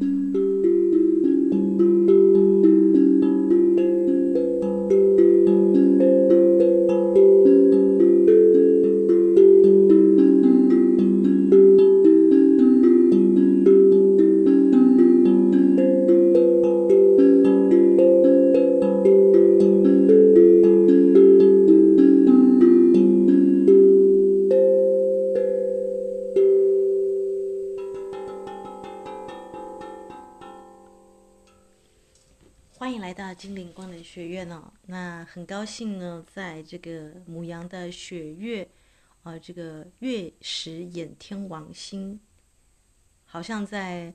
[0.00, 0.09] 很
[35.60, 38.66] 高兴呢，在这个母羊的血月，
[39.24, 42.18] 啊、这个月食掩天王星，
[43.26, 44.14] 好像在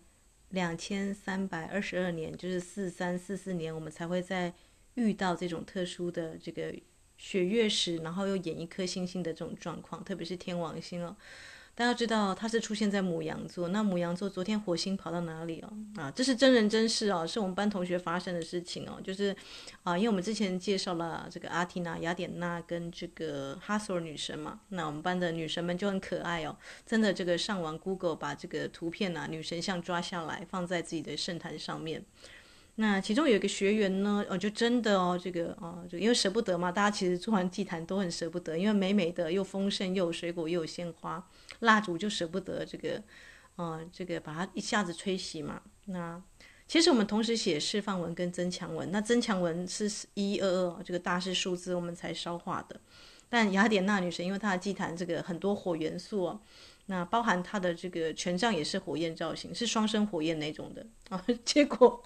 [0.49, 4.51] 两千三百二十二年，就是四三四四年，我们才会再
[4.95, 6.73] 遇到这种特殊的这个
[7.15, 11.15] 血月食，然后又掩一颗星星的这种状况，特别是天王星哦。
[11.77, 15.73] 大家知道他是出现在母羊座，那母羊座昨天火星跑到哪里哦？
[15.97, 18.97] 啊，这是真人真事哦，是我们班同学发生的事情哦。
[19.03, 19.35] 就是
[19.83, 26.55] 啊，因为我们之前介绍了这个阿提娜、雅典娜跟这个哈索尔女神嘛，那我们班的女神们就很可爱哦，
[26.85, 32.01] 真的这个上网 Google 把这个图片啊，女神像抓下来放在自己的圣坛上面。
[32.77, 41.25] 那其中有一个学员呢，哦，就真的哦，这个哦，就因为舍不得嘛，大家其实做完祭坛都很舍不得，因为美美的又丰盛又有水果又有鲜花，
[41.59, 43.01] 蜡烛就舍不得这个，
[43.55, 45.61] 呃，这个把它一下子吹熄嘛。
[45.85, 46.21] 那
[46.67, 52.79] 其实我们同时写释放文跟增强文，那增强文是一一二二这个大师数字我们才烧化的，
[53.29, 56.41] 但雅典娜女神因为她的祭坛这个很多火元素哦。
[56.87, 61.23] 那包含她的这个权杖也是火焰造型，是双生火焰那种的啊。
[61.43, 62.03] 结果，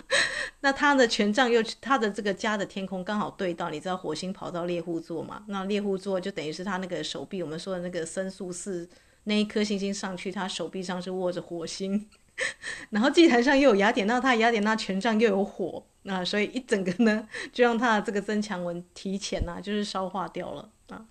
[0.62, 5.44] 那他的权杖又她的这个家的天空刚好对到，你知道火星跑到猎户座嘛？
[5.48, 8.90] 那猎户座就等于是他那个手臂，我们说的那个僧宿四
[9.26, 12.08] 那一颗星星上去，他手臂上是握着火星，
[12.92, 21.06] 然后祭坛上又有雅典娜，他雅典娜权杖又有火，那所以一整个呢，就让他的这个增强文提前呐、啊，就是烧化掉了啊。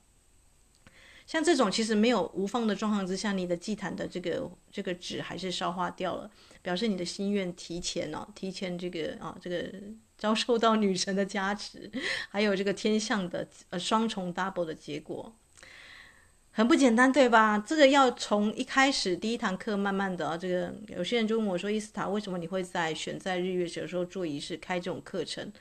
[1.26, 6.30] 像这种其实没有无方的状况之下，你的祭坛的这个这个纸还是烧化掉了，
[6.62, 9.70] 表示你的心愿提前哦，提前这个啊这个
[10.16, 11.90] 遭受到女神的加持，
[12.30, 15.30] 还有这个天象的呃双重 double 的结果，
[16.58, 17.56] 很不简单对吧？
[17.64, 25.52] 这个要从一开始第一堂课慢慢的啊，这个有些人就问我说，伊斯塔为什么你会在选在日月食的时候做仪式开这种课程？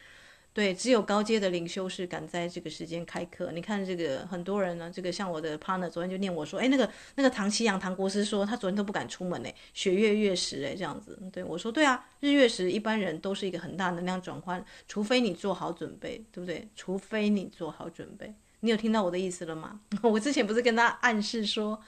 [0.56, 3.52] 对，只有高阶的灵修士敢在这个时间开课。
[3.52, 11.16] 你看这个很多人呢，这个像我的 partner 昨天就念我说，哎，那个那个唐綺阳唐国师说他昨天都不敢出门嘞，血月月食哎这样子。
[11.32, 16.68] 对我说，对啊，日月食一般人都是一个很大能量转换，除非你做好准备，对不对？
[16.76, 19.80] 除非你做好准备，你有听到我的意思了吗？
[20.04, 21.80] 我之前不是跟他暗示说。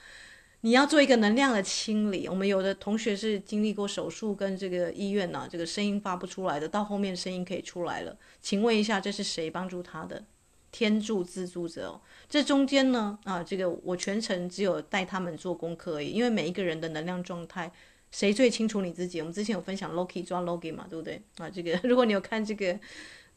[0.62, 2.28] 你要做一个能量的清理。
[2.28, 8.14] 我们有的同学是经历过手术跟这个医院呢、这个声音发不出来的，到后面声音可以出来了。
[8.42, 10.22] 请问一下，这是谁帮助他的？
[10.70, 12.02] 天助自助者哦。
[12.28, 17.72] 这中间呢，啊，这个我全程只有带他们做功课而已，因为每一个人的能量状态，
[18.10, 19.18] 谁最清楚你自己？
[19.20, 21.22] 我们之前有分享 Loki 抓 Loki 嘛，对不对？
[21.38, 22.78] 啊，这个 如果你有看这个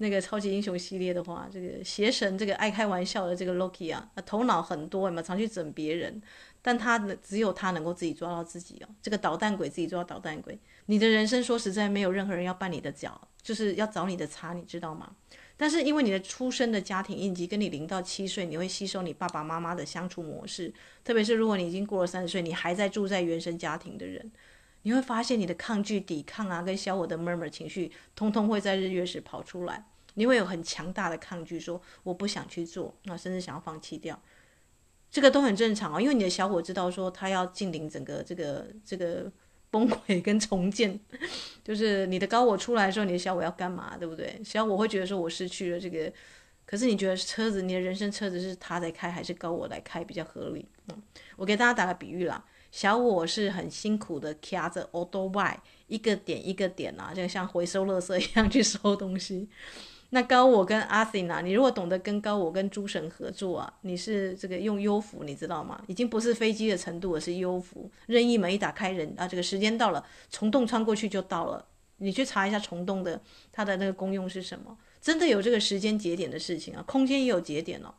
[0.03, 6.21] 那个超级英雄系列的话，这个邪神这个爱开玩笑的这个 Loki 啊，头脑很多嘛，常去整别人。
[6.61, 10.57] 但他只有他能够自己抓到自己哦，这个捣蛋鬼自己抓到捣蛋鬼。
[10.85, 15.13] 你的人生说实在没有任何人要绊你的脚，就是要找你的茬，你知道吗？
[15.57, 24.31] 但是因为你的出生的家庭印记跟你零到七岁，你会吸收你爸爸妈妈的相处模式，特别是如果你已经过了三十岁，你还在住在原生家庭的人，
[24.83, 34.21] 你会发现你的抗拒、抵抗啊，跟小我的 murmur 情绪，通通会在日月时跑出来，你会有很强大的抗拒，说我不想去做，那甚至想要放弃掉。
[35.09, 39.31] 这个都很正常哦，因为你的小伙知道说他要进临整个这个这个
[39.69, 40.99] 崩溃跟重建，
[41.63, 44.41] 就是你的高我出来的时候，你的小伙要干嘛，对不对？
[44.43, 46.11] 小伙会觉得说我失去了这个，
[46.65, 50.67] 可是你觉得车子，你的人生车子是他在开还是高我来开比较合理？
[50.87, 51.01] 嗯，
[51.35, 59.47] 我给大家打个比喻啦，小我是很辛苦的卡着 auto Y 一个点一个点啊，就像回收垃圾一样去收东西。
[60.13, 65.83] 那高我跟阿西娜，你如果懂得跟高我跟诸神合作啊，你是这个用幽浮，你知道吗？
[65.87, 67.89] 已经不是飞机的程度，而是幽浮。
[68.05, 71.65] 任意门一打开人，人啊，这个时间到了，虫洞穿过去就到了。
[71.97, 73.19] 你去查一下虫洞的
[73.51, 74.77] 它的那个功用是什么？
[75.01, 77.91] 真的有这个时间节点的事情啊，空间也有节点哦。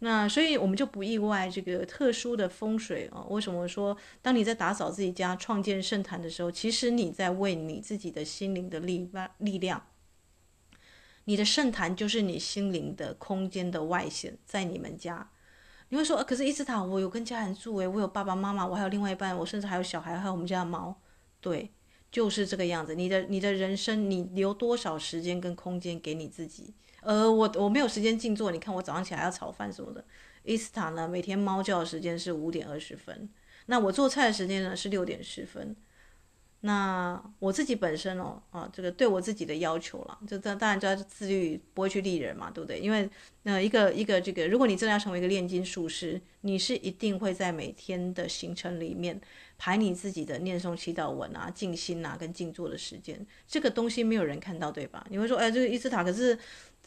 [0.00, 9.82] 那所以我们就不意外这个特殊的风水啊，为什么说当你在打扫自己家、创建圣坛的时候，其实你在为你自己的心灵的力力量。
[11.26, 15.28] 你的圣坛就是你心灵的空间的外显，在你们家，
[15.88, 21.00] 你会说，可是伊斯塔，我有跟家人住诶，我有爸爸妈妈，我还有另外一半，我甚至还有小孩，还有我们家的猫，
[21.40, 21.72] 对，
[22.12, 22.94] 就是这个样子。
[22.94, 26.72] 你的你的人生，你留多少时间跟空间给你自己？
[27.02, 28.52] 呃，我我没有时间静坐。
[28.52, 30.04] 你看我早上起来要炒饭什么的。
[30.44, 33.28] 伊斯塔呢，每天猫叫的时间是五点二十分，
[33.66, 35.74] 那我做菜的时间呢是六点十分。
[36.66, 42.80] 那我自己本身哦，啊，这个对我自己的要求了，就当当然就要自律，不会去利人嘛，对不对？
[42.80, 43.08] 因为
[43.44, 49.20] 那，一个一个这个，如果你真的要成为一个炼金术师，你是一定会在每天的行程里面
[49.56, 53.24] 排你自己的念诵祈祷文啊、静心啊跟静坐的时间。
[53.46, 55.06] 这个东西没有人看到，对吧？
[55.08, 56.36] 你会说，哎，这个伊斯塔可是。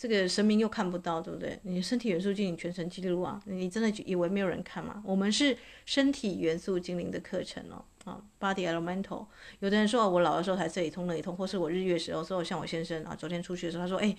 [0.02, 1.60] 这个神明又看不到，对不对？
[1.64, 5.04] 你身体元素精灵全程记录啊，你真的以为没有人看吗？
[5.06, 9.28] 我们是身体元素精灵的课程哦，啊，Body Elemental。
[9.60, 14.16] 有的人说我老的时候才这里通那里通，或是我日月时候，说像我先生啊，昨天出去的时候，他说，哎，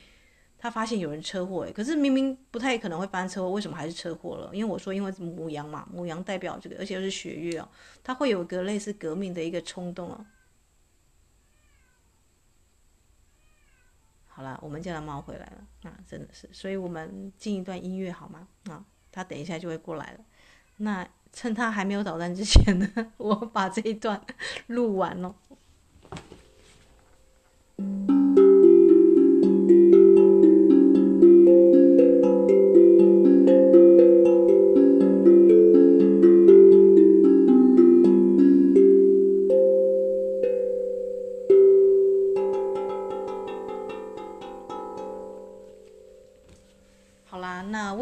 [0.57, 4.51] 他发现有人车祸，哎，可是明明不太可能会发生车祸，为什么还是车祸了？
[4.55, 7.69] 因为我说，因为母羊嘛，母羊代表这个，而且又是血月哦，
[8.05, 10.27] 它会有个类似革命的一个冲动哦。
[14.29, 18.47] 好了，我们家的猫回来了啊，真的是，所以我们进一段音乐好吗？
[18.71, 20.21] 啊，它等一下就会过来了。
[20.77, 22.89] 那趁他还没有捣蛋之前呢，
[23.19, 24.21] 我把这一段
[24.67, 25.35] 录完了。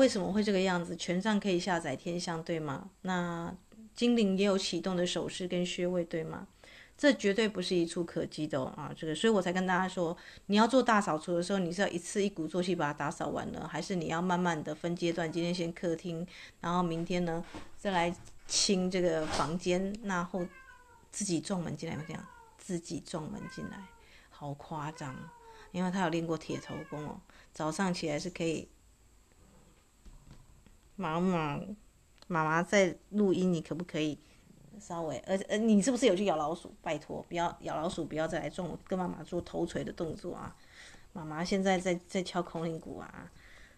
[0.09, 0.97] 为什么会这个样子？
[0.97, 2.89] 权杖可以下载天象，对吗？
[3.03, 3.55] 那
[3.95, 6.47] 精灵也有启动的手势跟穴位，对吗？
[6.97, 8.91] 这绝对不是一蹴可及的哦啊！
[8.97, 10.17] 这个，所以我才跟大家说，
[10.47, 15.31] 你要做大扫除的时候，你是要一次一鼓作气把它打扫完呢，还是你要慢慢的分阶段？
[15.31, 16.27] 今天先客厅，
[16.63, 17.45] 然后明天呢
[17.77, 18.11] 再来
[18.47, 20.43] 清这个房间，然后
[21.13, 22.25] 自己撞门进来，这样
[22.57, 23.79] 自己撞门进来，
[24.31, 25.15] 好夸张！
[25.71, 27.21] 因为他有练过铁头功哦，
[27.53, 28.67] 早上起来是可以。
[30.99, 31.61] 妈妈，
[32.27, 34.19] 妈妈在录音，你可不可以
[34.81, 35.17] 稍微？
[35.19, 36.75] 呃呃，你是不是有去咬老鼠？
[36.83, 40.56] 拜托，不要咬老鼠，不要再来撞我，跟妈妈做头锤的动作啊！
[41.12, 43.31] 妈妈现在在在敲空灵鼓啊，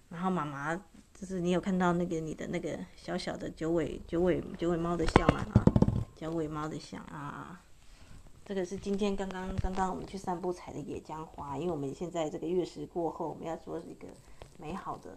[0.09, 5.45] 然后妈妈就是你有看到那个你的那个小小的九尾九尾九尾猫的像吗？
[5.55, 5.65] 啊，
[6.17, 7.61] 九尾猫的像啊！
[8.47, 14.09] 这个是今天刚刚刚刚我们去散步采的野姜花，因为我们现在这个月食过后，我们要做一个
[14.57, 15.17] 美好的。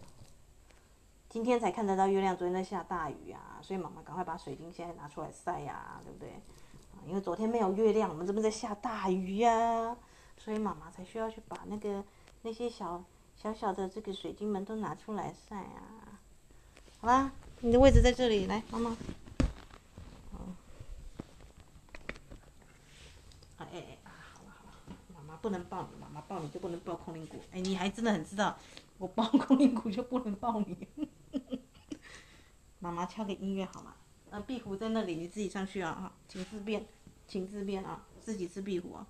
[1.33, 6.31] 今天才看得到月亮，昨天在下大雨啊，所以妈妈赶快把水晶现在拿出来晒呀，对不对？
[7.07, 9.97] 因为昨天没有月亮，我们这边在下大雨呀，
[10.37, 12.03] 所以妈妈才需要去把那个
[12.43, 13.03] 那些小
[13.35, 16.21] 小小的这个水晶们都拿出来晒啊。
[16.99, 17.31] 好啦，
[17.61, 18.95] 你的位置在这里，来，妈妈。
[23.57, 27.37] 哎哎哎，好了好了，妈妈不能抱你，妈妈抱你就不能抱空灵鼓。
[27.51, 28.55] 哎，你还真的很知道，
[28.99, 30.87] 我抱空灵鼓就不能抱你。
[32.83, 33.93] 妈妈敲个音乐好吗？
[34.29, 35.93] 呃，壁虎在那里，你自己上去啊！
[35.93, 36.85] 哈，请自便，
[37.25, 38.05] 请自便啊！
[38.19, 39.07] 自己吃壁虎啊！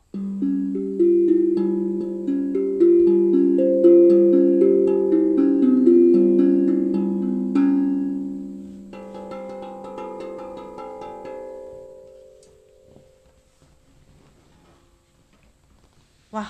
[16.30, 16.48] 哇，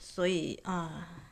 [0.00, 1.23] 所以啊。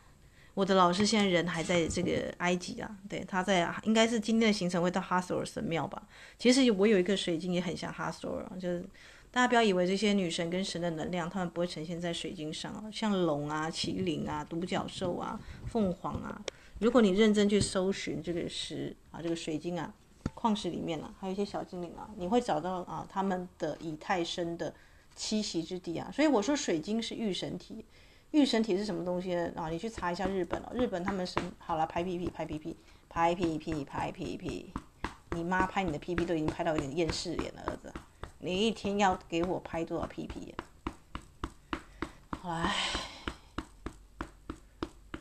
[0.54, 6.02] 我的老师现在人还在这个埃及啊，对，他在应该是今天的行程会到哈索尔神庙吧。
[6.36, 8.84] 其实我有一个水晶也很像哈索尔，就是
[9.30, 16.38] 大家不要以为这些女神跟神的能量，他们不会呈现在水晶上啊，像龙啊、麒麟啊、独角兽啊、凤凰啊。
[16.80, 19.94] 如果你认真去搜寻这个石啊，这个水晶啊，
[20.34, 24.74] 矿石里面啊，还有一些小精灵啊，你会找到啊他们的以太生的
[25.16, 26.10] 栖息之地啊。
[26.12, 27.86] 所以我说水晶是御神体。
[28.32, 29.52] 御神体是什么东西呢？
[29.54, 30.72] 啊，你去查一下日本哦。
[30.72, 32.76] 日本他们是好了，拍屁屁，拍屁屁，
[33.08, 34.72] 拍屁屁，拍屁屁。
[35.32, 37.92] 你妈拍你的屁屁都已经拍到有点厌世脸了，儿子。
[38.38, 40.54] 你一天要给我拍多少屁屁？
[42.40, 42.74] 好来，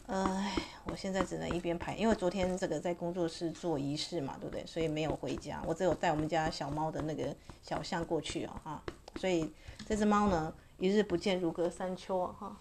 [0.07, 4.65] 哎，我现在只能一边拍，因为昨天这个在工作室做仪式嘛，对不对？
[4.65, 8.83] 所以没有回家，我只有带我们家小猫的那个小象过去啊，哈。
[9.17, 9.51] 所以
[9.85, 12.57] 这只猫呢，一日不见如隔三秋啊，哈。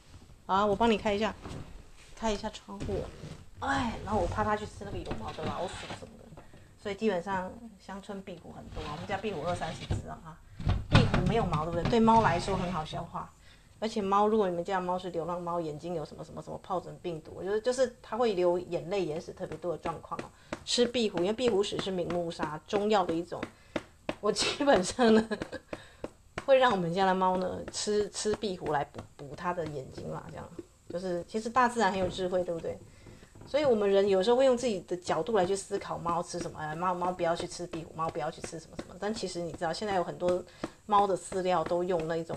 [0.51, 1.33] 啊，我帮你开一下，
[2.17, 3.05] 开一下窗户。
[3.61, 6.43] 哎，然后我怕它去吃那个有毛的老鼠什么的，
[6.77, 8.83] 所以基本上乡村壁虎很多。
[8.83, 10.37] 我们家壁虎二三十只啊，哈，
[10.91, 11.89] 壁虎没有毛，对不对？
[11.89, 13.33] 对猫来说很好消化，
[13.79, 20.25] 而且猫，如果你们家的猫是流浪猫，眼睛有什么什么什么疱疹病毒，我觉得就是它会流眼泪、眼屎特别多的状况哦。
[20.65, 23.41] 吃壁虎，因为壁虎屎是明目杀，中药的一种。
[24.21, 25.29] 我基本上呢。
[26.45, 30.49] 会让我们家的猫呢吃吃壁虎来补补它的眼睛嘛，这样
[30.89, 32.79] 就是其实大自然很有智慧，对不对？
[33.47, 38.95] 所以我们人有时候会用自己的角度来去思考猫吃什么，哎，猫猫不要去吃壁虎，猫不要去吃什么什么。
[38.99, 40.43] 但其实你知道，现在有很多
[40.87, 42.37] 猫的饲料都用那种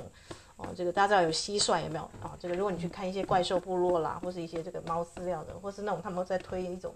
[0.56, 2.38] 哦，这个大家知道有蟋蟀有没有啊？
[2.40, 6.94] 这个如果你去看一些怪兽部落啦，或是一些这个猫饲料的，或是那种他们在推一种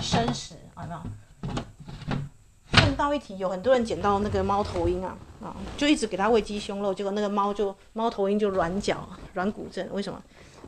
[0.00, 1.00] 生食啊，有没有？
[2.98, 10.20] 到一提，有很多人捡到那个猫头鹰啊啊，就一直给它喂鸡胸肉，结果那个猫就猫头鹰就软脚软骨症，为什么？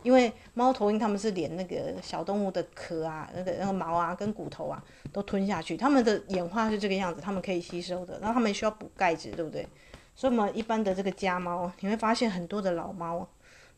[0.02, 4.82] 因为猫头鹰它们是连那个小动物的壳啊、那个那个毛啊、跟骨头啊
[5.12, 9.68] 都吞下去，它们的演化是这个样子，它们可以吸收的，然后它们需要补钙质，对不对？
[10.14, 13.28] 所以我们一般的这个家猫，你会发现很多的老猫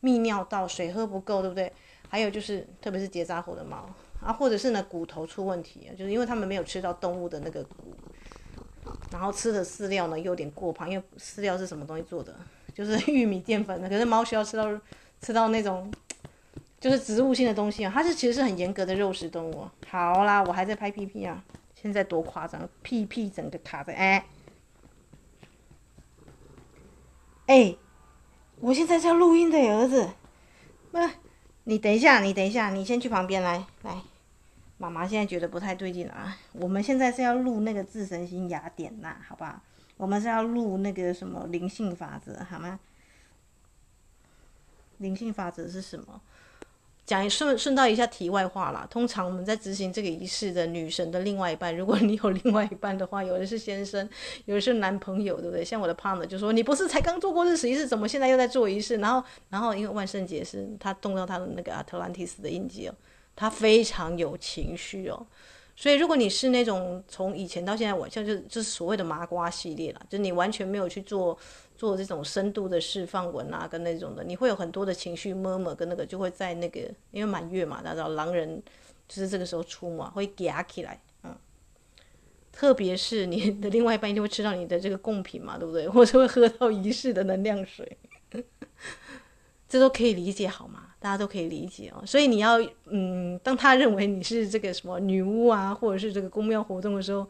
[0.01, 1.69] 泌尿道水喝不够，对不对？
[2.07, 3.89] 还有就是特别是结扎后的猫
[4.21, 7.93] 啊，或者是呢骨头出问题，就是因为它们没有吃到动物的那个骨，
[9.11, 12.35] 然后吃的饲料呢有点过胖，因为饲料是什么东西做的？
[12.73, 14.69] 就是玉米淀粉的，可是猫需要吃到
[15.21, 15.91] 吃到那种。
[16.79, 19.65] 就是植物性的东西啊，它是其实是很严格的肉食动物。
[19.87, 21.41] 好啦，我还在拍屁屁啊，
[21.81, 24.25] 现在多夸张，屁屁整个卡在哎，
[27.45, 27.73] 哎、
[28.59, 30.09] 我现在是要录音的儿子，
[30.91, 30.99] 不，
[31.63, 34.01] 你等一下，你等一下，你先去旁边来来，
[34.83, 39.61] 妈妈现在觉得不太对劲了啊，我们现在是要录那个自神心雅典娜，好吧？
[39.95, 42.77] 我们是要录那个什么灵性法则，好吗？
[44.97, 46.19] 灵性法则是什么？
[47.05, 48.85] 讲顺顺道一下题外话啦。
[48.89, 54.07] 通常我们在执行这个仪式的女神的另外一半，如果你有另外一半的话，有的是先生，
[54.45, 55.63] 有的是男朋友，对不对？
[55.63, 62.95] 像我的 partner 就说：“你不是才刚做过日食仪式，怎么现在又在做仪式？”然后，然后因为万圣节是他动到他的那个阿特兰蒂斯的印记哦，
[63.35, 65.25] 他非常有情绪哦。
[65.75, 71.37] 所以如果你是那种从以前到现在，我像就就是所谓的麻瓜系列啦，就你完全没有去做。
[71.75, 76.79] 做这种深度的释放文啊，跟那种的，你会有很多的情绪 murmur 跟那个就会在那个，
[77.11, 78.61] 因为满月嘛，大家狼人
[79.09, 81.35] 就是这个时候出嘛，会夹起来，嗯，
[82.53, 85.89] 特别是你的另外一半一定会吃到你的这个贡品嘛，对不对？
[85.89, 87.97] 或者会喝到仪式的能量水，
[89.67, 90.92] 这都可以理解好吗？
[91.03, 92.01] 大家都可以理解哦。
[92.05, 97.27] 所以你要，嗯，当他认为你是这个什么女巫啊，或者是这个宫庙活动的时候。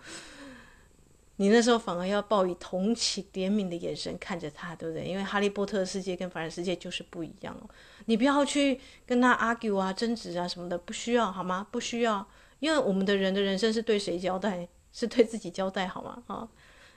[1.37, 5.03] 你那时候反而要抱以同情、怜悯的眼神看着他，对不对？
[5.03, 7.67] 因为哈利波特世界跟凡人世界就是不一样哦。
[8.05, 11.65] 你不要去跟他 argue 啊、争执啊什么的，不需要好吗？
[11.71, 12.23] 不需要，
[12.59, 14.69] 因为我们的人的人生是对谁交代？
[14.93, 16.21] 是对自己交代好吗？
[16.27, 16.47] 啊，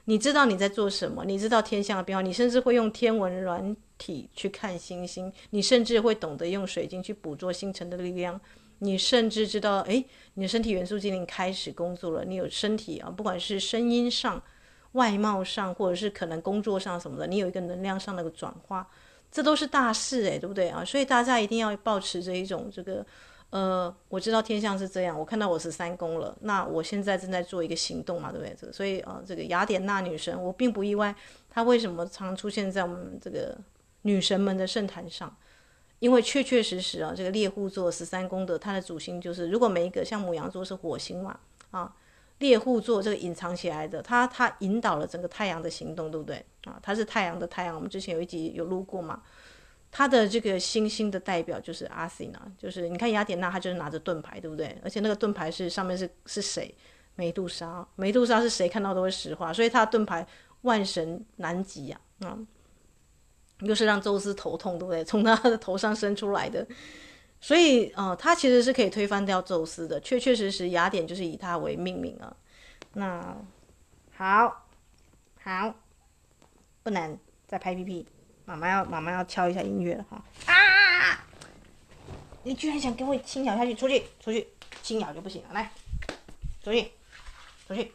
[0.04, 1.24] 你知道你在做什么？
[1.24, 8.40] 你知道天象的变化，你甚至会用天文软体去看星星，你甚至会懂得用水晶去捕捉星辰的力量。
[8.80, 12.24] 你甚至知道，诶，你的身体元素精灵开始工作了。
[12.26, 14.42] 你有身体啊，不管是声音上、
[14.92, 18.86] 外貌上，或者是可能工作上什么的，你有一个能量上的转化，
[19.32, 20.84] 这都是大事诶，对不对啊？
[20.84, 23.04] 所以大家一定要保持着一种这个，
[23.48, 28.72] 呃，我知道天象是这样，我看到我十三宫了，那我现在正在做一个行动嘛，对不对？
[28.72, 31.14] 所以啊，这个雅典娜女神，我并不意外，
[31.48, 33.56] 她为什么常出现在我们这个
[34.06, 35.36] 女神们的圣坛上。
[35.98, 41.90] 因为确确实实啊，这个猎户座十三宫的它的主星就是，如果每一个像母羊座是火星嘛，啊，
[42.40, 46.36] 猎户座这个隐藏起来的，它它引导了整个太阳的行动，对不对？
[46.66, 49.22] 啊，它是太阳的太阳，我们之前有一集有录过嘛，
[49.90, 54.78] 它的这个星星的代表就是阿西娜，就是你看雅典娜，她就是拿着盾牌，对不对？
[54.84, 56.72] 而且那个盾牌是上面是是谁？
[57.14, 60.28] 梅杜莎，梅杜莎是谁看到都会石化，所以她的盾牌
[60.60, 62.38] 万神难击呀，啊。
[63.60, 65.02] 又是让宙斯头痛，对不对？
[65.06, 66.66] 从他的头上生出来的，
[67.40, 70.00] 所以，呃，他其实是可以推翻掉宙斯的。
[70.00, 72.36] 确确实实，雅典就是以他为命名啊。
[72.94, 73.36] 那
[74.16, 74.66] 好，
[75.42, 75.74] 好，
[76.82, 78.06] 不能再拍屁屁。
[78.44, 80.24] 妈妈要，妈妈要敲一下音乐了哈。
[80.46, 81.24] 啊！
[82.44, 83.74] 你居然想给我轻咬下去？
[83.74, 84.46] 出去，出去，
[84.82, 85.48] 轻咬就不行了。
[85.52, 85.72] 来，
[86.62, 86.92] 出去，
[87.66, 87.92] 出去。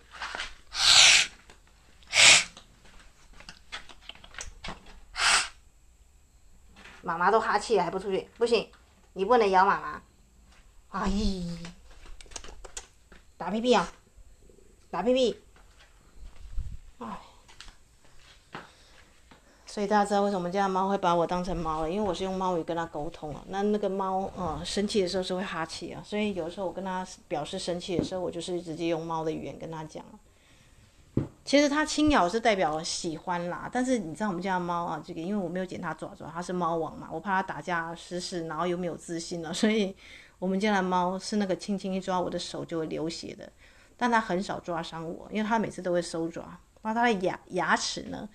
[7.01, 8.29] 妈妈都哈气了还不出去？
[8.37, 8.69] 不行，
[9.13, 10.01] 你不能咬妈妈。
[10.89, 11.09] 哎，
[13.37, 13.91] 打屁屁啊！
[14.89, 15.41] 打屁屁！
[16.99, 17.19] 哎，
[19.65, 21.89] 所以大家知道为什么家猫会把我当成猫了？
[21.89, 23.41] 因为我是用猫语跟它沟通啊。
[23.47, 26.03] 那那个猫，呃，生气的时候是会哈气啊。
[26.05, 30.03] 所以有时候我跟它表示生气的时候，我就是直接用猫的语言跟它讲。
[31.43, 39.95] 其实它轻咬是代表喜欢啦，但是你知道我们家的猫啊，这个因为我没有剪它爪爪，它是猫王嘛，我怕它打架失势，然后又没有自信了，所以
[40.37, 43.51] 我们家的猫是那个轻轻一抓我的手就会流血的，
[43.97, 46.59] 但它很少抓伤我，因为它每次都会收爪。
[46.83, 48.29] 那它的牙牙齿呢，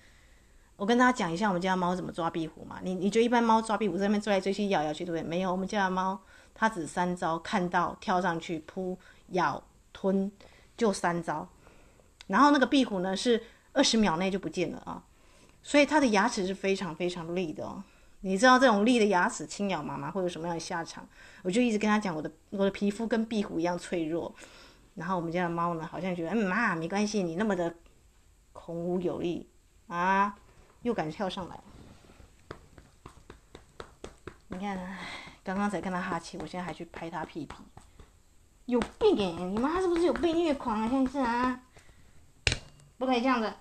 [0.75, 2.79] 我跟大家讲一下我们家猫怎么抓壁虎嘛。
[2.83, 5.23] 你你觉得一般猫抓壁虎在那边追来追去、咬咬去，对不对？
[5.23, 6.19] 没有，我们家的猫
[6.53, 8.97] 它只三招：看到、跳上去、扑、
[9.29, 10.31] 咬、吞，
[10.75, 11.47] 就三招。
[12.27, 13.41] 然后那个壁虎呢是
[13.73, 15.03] 二十秒内就不见了啊，
[15.63, 17.83] 所以它的牙齿是非常非常利的哦。
[18.21, 21.07] 你知道这种利的牙齿轻咬妈妈会有什么样的下场？
[21.43, 24.33] 我就一直跟他讲，我的我的皮肤跟壁虎一样脆弱。
[24.95, 27.75] 然后我们家的猫呢，好像觉得，嗯妈，没关系，你那么的
[28.51, 29.47] 孔武有力
[29.87, 30.35] 啊，
[30.81, 31.59] 又敢跳上来。
[34.47, 34.97] 你看，
[35.43, 37.55] 刚刚才跟他哈气，我现在还去拍他屁屁，
[38.65, 39.53] 有病！
[39.53, 40.89] 你妈是不是有被虐狂啊？
[40.89, 41.61] 现在是啊，
[42.97, 43.53] 不可以这样子。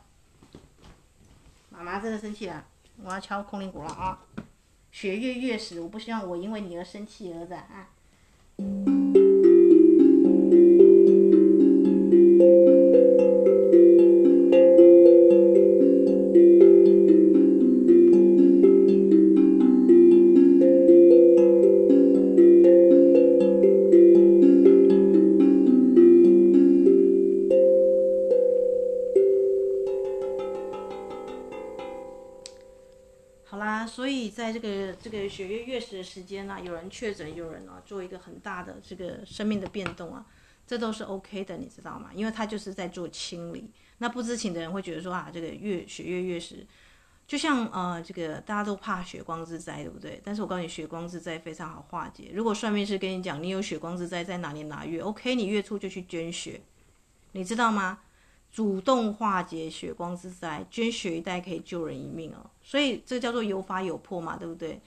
[1.70, 2.64] 妈妈真的生气了，
[3.02, 4.18] 我要敲空灵鼓了啊！
[4.90, 7.88] 学月月时，我不希望我因为你而生气，儿子啊。
[34.46, 40.24] 在这个这个血月月食的时间呢、有人确诊，有人啊做一个很大的这个生命的变动啊，
[40.64, 42.10] 这都是 OK 的，你知道吗？
[42.14, 43.68] 因为他就是在做清理。
[43.98, 46.64] 那不知情的人会觉得说啊，这个月血月月食，
[47.26, 50.20] 就像呃这个大家都怕血光之灾，对不对？
[50.22, 52.30] 但是我告诉你，血光之灾非常好化解。
[52.32, 56.60] 如果算命师跟你讲你有血光之灾在哪年哪月，OK，你月初就去捐血，
[57.32, 57.98] 你知道吗？
[58.56, 64.80] 主动化解血光之灾，捐血一袋可以救人一命哦，所以这叫做有法有破嘛，对不对？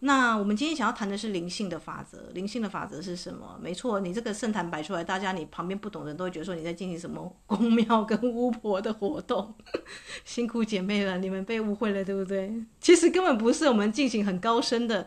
[0.00, 3.56] 那我们今天想要谈的是灵性的法则，灵性的法则是什么？
[3.62, 9.54] 没错，你这个圣坛摆出来，大家你旁边不懂的人都会觉得说你在进行什么宫庙跟巫婆的活动，
[10.26, 12.52] 辛苦姐妹了，你们被误会了，对不对？
[12.80, 15.06] 其实根本不是，我们进行很高深的。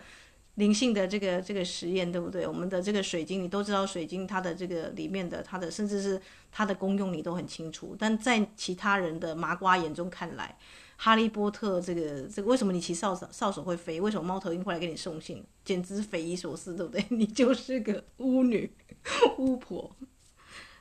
[0.56, 2.48] 灵性的这个这个实验对不对？
[2.48, 7.96] 我们的这个水晶，你都知道，水晶它的这个里面的它的，甚至是它的功用，你都很清楚。
[7.98, 10.58] 但在其他人的麻瓜眼中看来，
[10.96, 14.00] 哈利波特这个这个，为什么你骑扫帚扫帚会飞？
[14.00, 15.44] 为什么猫头鹰会来给你送信？
[15.66, 17.03] 简直匪夷所思，对不对？
[17.10, 18.72] 你就是个巫女、
[19.38, 19.94] 巫婆。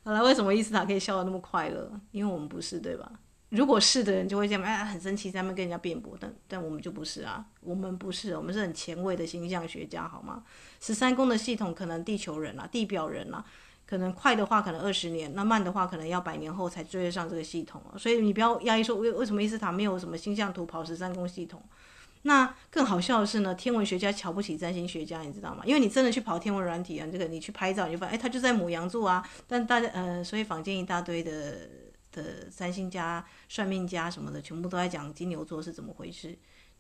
[0.05, 2.01] 好了，为什么伊斯塔可以笑得那么快乐？
[2.13, 3.11] 因为我们不是，对吧？
[3.55, 6.17] 如果是的人就会这样，哎，很生气，在那边跟人家辩驳。
[6.19, 10.43] 但但我们就不是啊，我们不是，我们是很前卫的星象学家，好吗？
[10.81, 13.45] 十三宫的系统可能地球人啊，地表人啊，
[13.87, 17.81] 可能快的话可能二十年，那慢的话可能要百年后才追得上这个系统。
[17.97, 21.63] 所以你不要压抑说为为什么伊斯塔没有什么星象图跑十三宫系统？
[22.23, 25.63] 那更好笑的是呢，天文学家瞧不起占星学家，你知道吗？
[25.65, 29.23] 因为你真的去跑天文软体啊，这个你去拍照你就发现，哎，他就在母羊座啊。
[29.47, 31.84] 但大家呃，所以坊间一大堆的。
[32.23, 36.39] 的占星家、算命家什么的，全部都在讲金牛座是怎么回事。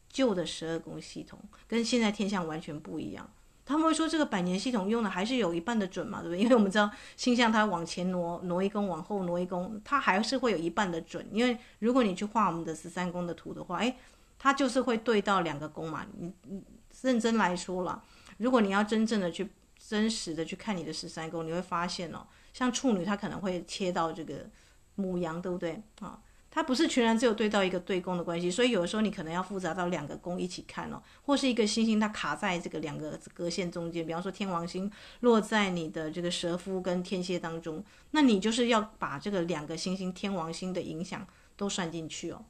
[0.08, 3.28] 旧的十二宫系统跟现在天象完全不一样。
[3.66, 6.40] 他们会说这个百年系统用的还是有一半的准嘛，对不对？
[6.40, 11.26] 因为我们知道星象它往前挪挪一宫，往后挪一宫，它还是会有一半的准。
[11.32, 13.96] 因为如果你去画我们的十三宫的图的话，诶，
[14.38, 16.06] 它就是会对到两个宫嘛。
[16.16, 16.62] 你你
[17.02, 18.04] 认真来说了，
[18.36, 24.48] 如果你要真正的去真实的去看你的十三宫，你会发现哦，像处女它可能会切到这个。
[24.94, 26.18] 母羊对不对啊？
[26.50, 34.88] 它不是全然只有对到一个对宫的关系，所以有的时候你可能要复杂到两个宫一起看哦，或是一个星星它卡在这个两个隔线中间，比方说天王星
[35.20, 41.26] 落在你的这个蛇夫跟天蝎当中，那你就是要把这个两个星星天王星的影响
[41.56, 42.44] 都算进去哦。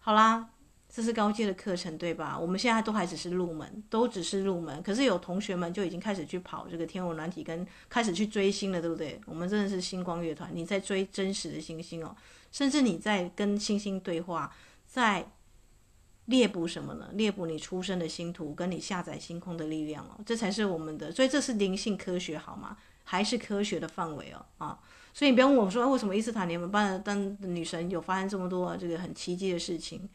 [0.00, 0.50] 好啦。
[0.88, 2.38] 这是高阶的课程，对吧？
[2.38, 4.82] 我们现在都还只是入门，都只是入门。
[4.82, 9.20] 可是有同学们就已经开始去跑这个天文软体，跟开始去追星了，对不对？
[9.26, 12.16] 我们真的是星光乐团，你在追真实的星星哦，
[12.50, 14.50] 甚至你在跟星星对话，
[14.86, 15.30] 在
[16.24, 17.10] 猎捕什么呢？
[17.12, 21.12] 猎捕你出生的星图，跟你下载星空的力量哦，这才是我们的。
[21.12, 22.76] 所以这是灵性科学，好吗？
[23.04, 24.78] 还是科学的范围哦，啊！
[25.14, 30.06] 所以你不要问我说，为什么伊斯坦你们班的当女神有发生这么多这个很奇迹的事情？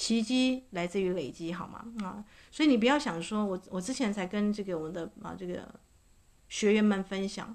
[0.00, 1.84] 奇迹来自于累积，好吗？
[2.02, 5.68] 啊，所以你不要想说，我我之前才跟这个我们的啊这个
[6.48, 7.54] 学员们分享，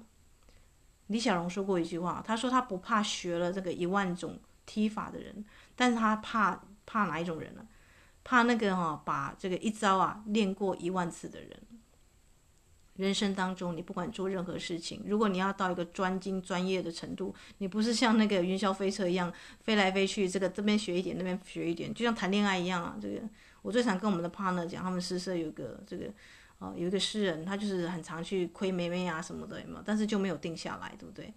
[1.08, 7.66] 李小龙说过一句话，他说他不怕学了这个一万种踢法的人，但是他怕怕哪一种人呢？
[8.22, 11.50] 怕那个哈、把这个一招啊练过一万次的人。
[12.96, 22.96] 人生当中，你不管做任何事情，如果你要到一个专精专业的程度，你不是像那个云霄飞车一样飞来飞去，这个这边学一点，那边学一点，就像谈恋爱一样啊。
[23.00, 23.20] 这个
[23.62, 26.06] 我最常跟我们的 partner 讲，他们诗社有个这个，
[26.58, 29.82] 哦，有一个诗人，他就是很常去窥妹妹啊什么的，有没有？
[29.84, 31.32] 但是就没有定下来，对不对？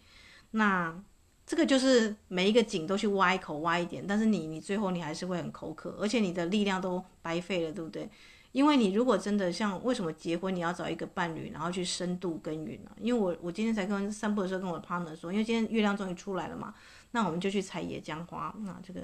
[0.51, 0.97] 那
[1.45, 8.07] 这个就是每一个井都去挖一口，挖一点，但是你你最后你还是会很口渴，而且你的力量都白费了，对不对？
[8.51, 12.91] 因为你如果真的像为什么结婚你要找一个伴侣，然后去深度耕耘呢？
[12.99, 16.73] 因为我我今天才跟散步的时候跟我的 partner 说，因为今天月亮终于出来了嘛，
[17.11, 19.01] 那我们就去采野姜花，那这个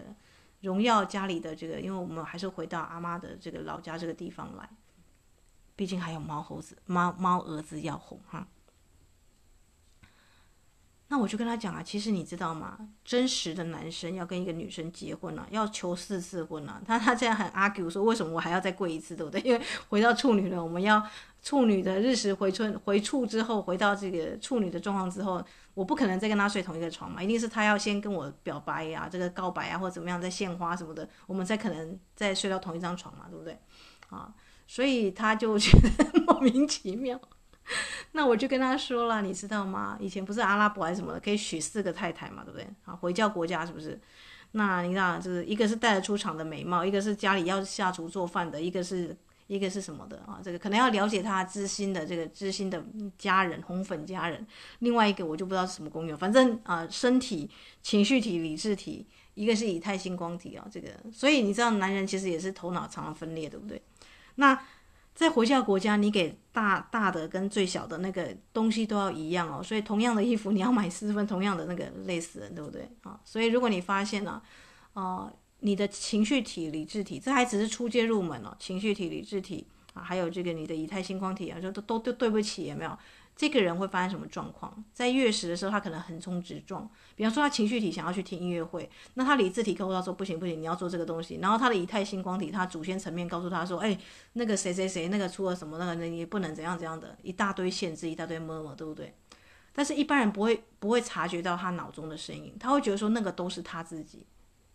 [0.62, 4.68] 荣耀家里的这个，因为我们还是回到阿妈的这个老家这个地方来，
[5.76, 8.48] 毕竟还有猫猴子、猫猫蛾子要哄哈。
[11.08, 12.78] 那我就跟他讲啊，其实你知道吗？
[13.04, 16.82] 真实的男生要跟一个女生结婚啊，要求四次婚啊。
[16.86, 19.40] 他他这样很 argue 说，为什么我还要再跪一次，对不对？
[19.42, 21.02] 因为回到处女了，我们要
[21.44, 25.44] 处女的日食回春回处之后，回到这个处女的状况之后，
[25.76, 33.56] 我不可能再跟他睡同一个床嘛，一定是他要先跟我表白呀、这个告白啊，或者怎么样，再献花什么的，我们才可能再睡到同一张床嘛，对不对？
[34.10, 34.34] 啊，
[34.66, 37.20] 所以他就觉得 莫名其妙。
[38.14, 39.98] 那我就跟他说了，你知道吗？
[40.00, 42.68] 以前不是阿拉伯还是什么的，可以娶四个太太嘛，对不对？
[42.86, 44.00] 啊，回教国家是不是？
[44.52, 50.40] 那你知道，就是一个是带得出场的美貌，一个是家里要下厨做饭的，一个是一个是什么的啊？
[50.44, 52.82] 这个可能要了解他知心的这个知心的
[53.18, 54.46] 家人，红粉家人。
[54.80, 57.50] 另外一个我就不知道是什么功用，反正啊，身体、
[57.82, 60.90] 情绪体、理智体，一个是以太星光体啊，这个。
[61.12, 63.82] 所以你知道，男人其实也是头脑常常分裂，对不对？
[64.36, 64.58] 那。
[65.16, 73.18] 在回教国家，你给大大的跟最小的那个东西都要一样哦，所以同样的衣服你要买四份同样的那个，类似的，对不对啊？
[73.24, 74.44] 所以如果你发现了，
[74.94, 82.98] 啊，你的情绪体、理智体，这还只是初阶入门哦，情绪体、理智体啊，还有这个你的以太星光体啊，就都都都对不起，有没有？
[83.36, 84.84] 这个人会发生什么状况？
[84.94, 86.90] 在月食的时候，他可能横冲直撞。
[87.16, 93.98] 比方说，他情绪体想要去听音乐会，那他理智体告诉他说：“不行不行，你要做这个东西。”然后他的以太星光体，他祖先层面告诉他说：“哎，
[94.34, 99.14] 那个谁谁谁，那个出了什么，那个你不能怎样怎样的，一大堆限制，一大堆么么，对不对？”
[99.74, 104.26] 但是一般人不会不会察觉到他脑中的声音，他会觉得说那个都是他自己，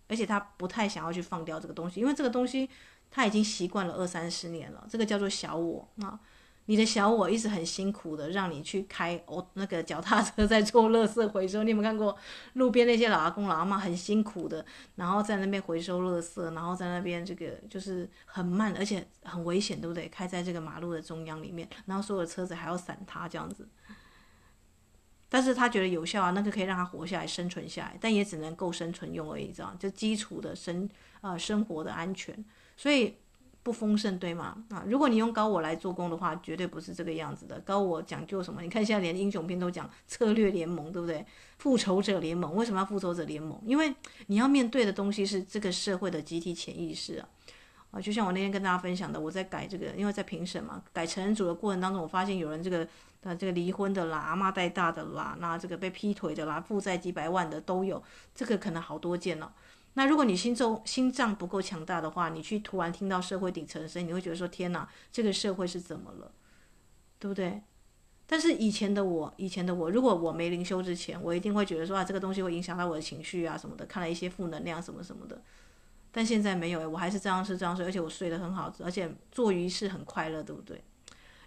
[0.06, 2.68] 而且他不太想要去放掉这个东西，因为这个东西
[3.10, 6.20] 他已经习惯了二三十年了，这个叫做小我啊。
[6.70, 12.16] 你的小我一直很辛苦的让你去开哦那个脚踏车在做垃圾回收，你有没有看过
[12.52, 20.08] 路边那些老阿公老阿妈很辛苦的，然后在那边回收垃圾，然后在那边这个就是很慢而且很危险，对不对？
[20.10, 23.68] 开在这个马路的中央里面，然后所有的车子还要闪他这样子，
[25.28, 30.88] 但是他觉得有效啊，那个可以让他活下来、生存下来，但也只能够生存用而已，这样就基础的生
[31.20, 32.44] 啊、生活的安全，
[32.76, 33.16] 所以。
[33.62, 34.56] 不丰盛，对吗？
[34.70, 37.60] 啊，如果你用高我来做工的话，绝对不是这个样子的。
[37.60, 38.62] 高我讲究什么？
[38.62, 41.24] 你看现在连英雄片都讲策略联盟，对不对？
[41.58, 43.60] 复仇者联盟为什么要复仇者联盟？
[43.66, 43.94] 因为
[44.28, 47.28] 你要面对的东西是这个社会的集体潜意识啊。
[47.90, 52.86] 啊，就像我那天跟大家分享的，我在改这个，因为在评审嘛，改成人组的过程当中，我发现有人这个
[53.22, 58.00] 呃这个离婚的啦，阿嬷带大的啦，那这个被劈腿的啦，负债几百万的都有，
[58.32, 59.52] 这个可能好多件了。
[59.94, 66.32] 那如果你心中心脏不够强大的话，你去突然听到社会底层的声音，你会觉得说：“天哪，这个社会是怎么了？
[67.18, 67.62] 对不对？”
[68.26, 75.42] 但是以前的我，以前的我，如果我没灵修之前，我一定会觉得说：“啊，这个东西会影响到我的情绪啊什么的，看了一些负能量什么什么的。”
[76.12, 80.82] 但现在没有，我还是这样吃这样睡，而且我睡得很好，而且做鱼是很快乐，对不对？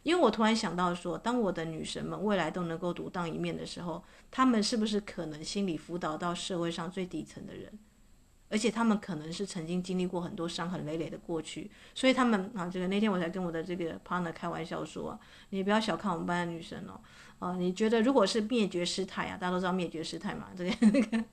[0.03, 7.71] 因为我突然想到说，当我的女神们未来都能够独当一面的时候，她们是不是可能心理辅导到社会上最底层的人？
[8.53, 17.01] 而且他们可能是曾经经历过很多伤痕累累的过去，所以他们啊，这个那天我才跟我的这个 partner 开玩笑说，你不要小看我们班的女生哦，
[17.39, 21.23] 啊，你觉得如果是灭绝师太啊，大家都知道灭绝师太嘛，这个 那个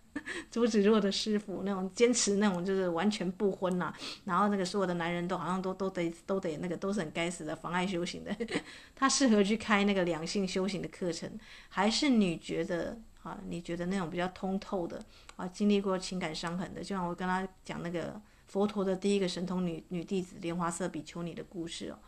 [0.50, 8.34] 朱芷若的师傅那种坚持那种就是完全不婚呐、啊，然后那个所有的男人都好像都都得都得那个都是很该死的妨碍修行的，
[8.96, 11.30] 他适合去开那个两性修行的课程，
[11.68, 12.98] 还是你觉得？
[13.22, 15.02] 啊，你觉得那种比较通透的
[15.36, 21.98] 啊，经历过情感伤痕的，就像我跟他讲那个佛陀的第一个神通女女弟子莲华色比丘尼的故事哦，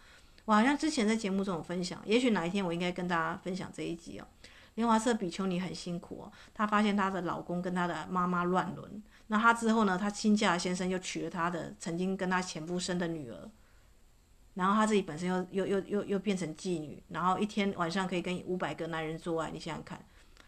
[0.46, 4.26] 我好像之前在节目中有分享，也许哪一天我应该跟大家分享这一集哦。
[4.74, 13.50] 莲花色比丘尼很辛苦哦，她发现她的老公跟她的妈妈乱伦，那她之后呢，她新嫁的先生又娶了她的曾经跟她前夫生的女儿，
[14.54, 20.02] 然后她自己本身又又又又又变成妓女，然后一天晚上可以跟五百个男人做爱，你想想看。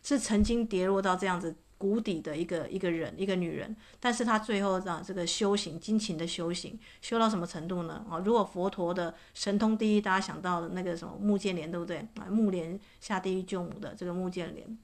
[0.05, 8.07] 是曾经跌落到这样子谷底的一个一个人，一个女人，但是她最后让这个修行，精勤的修行，修到什么程度呢？
[8.09, 11.99] 啊，如果佛陀的神通第一，大家想到的那个什么目犍连，对不对？
[12.21, 14.79] 啊，目连下地狱救母的这个目犍连，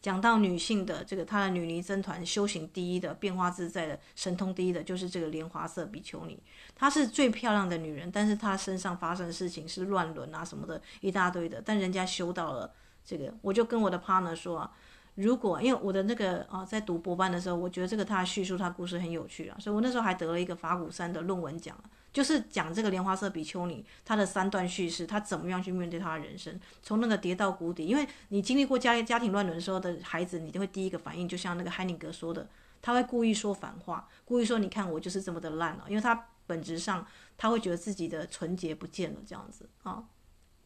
[0.00, 6.40] 讲到女性的这个她的女尼僧团修行第一的变化自在的神通第一的，就是这个莲华色比丘尼，
[6.74, 12.72] 她是最漂亮的女人，但是她身上发生的事情是乱伦啊什么的一大堆的，但人家修到了。
[13.04, 14.72] 这个我就跟我的 partner 说啊，
[15.14, 21.76] 如果因为我的那个啊、在读博班的时候，我觉得这个他叙述他故事很有趣啊，所以我那时候还得了一个法鼓山的论文奖，
[22.12, 32.48] 就是讲这个莲花色比丘尼他的三段叙事，他怎么样去面对他的人生，从那个跌到谷底，因为你经历过家家庭乱伦时候的孩子，你就会第一个反应，就像那个海宁格说的，
[32.80, 40.02] 他会故意说反话，故意说你看我就是这么的烂了，因为他本质上他会觉得自己的纯洁不见了这样子啊。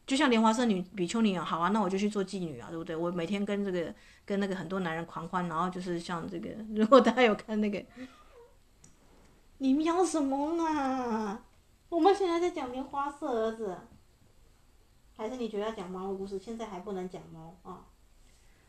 [0.09, 2.95] 就像莲花色女比丘尼啊，好啊，那我就去做妓女啊，对不对？
[2.95, 3.93] 我每天跟这个
[4.25, 7.85] 跟那个很多男人狂欢，然后就是像这个，如果大家有看那个，
[9.59, 11.43] 你瞄什么呢？
[11.89, 13.77] 我们现在在讲莲花色儿子，
[15.15, 16.39] 还是你觉得要讲猫的故事？
[16.39, 17.85] 现在还不能讲猫啊？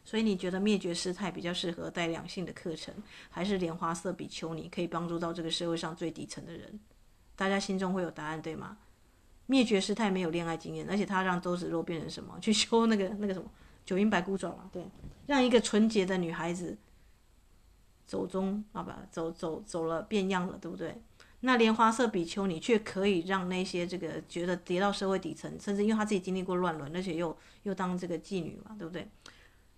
[0.05, 2.95] 所以你觉得灭绝师太比较适合带两性的课程，
[3.31, 6.79] 还是莲花色比丘尼可以帮助到这个社会上最底层的人？
[7.35, 8.77] 大家心中会有答案，对吗？
[9.51, 12.39] 灭绝师太没有恋爱经验，而且他让周芷若变成什么？
[12.41, 13.51] 去 修那个那个什么
[13.85, 14.71] 九阴白骨爪嘛？
[14.73, 14.87] 对，
[15.27, 16.79] 让一个纯洁的女孩子
[18.07, 21.03] 走中啊不走走走了变样了，对不对？
[21.41, 29.09] 那莲花色比丘你却可以让那些这个觉得跌到社会底层，甚至因为她自己经历过乱伦，而且又又当这个妓女嘛，对不对？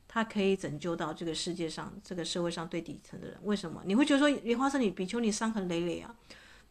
[0.06, 3.38] 她可以拯救到这个世界上这个社会上最底层的人。
[3.44, 3.80] 为什么？
[3.86, 6.14] 你会觉得说莲花色女比丘你伤痕累累啊？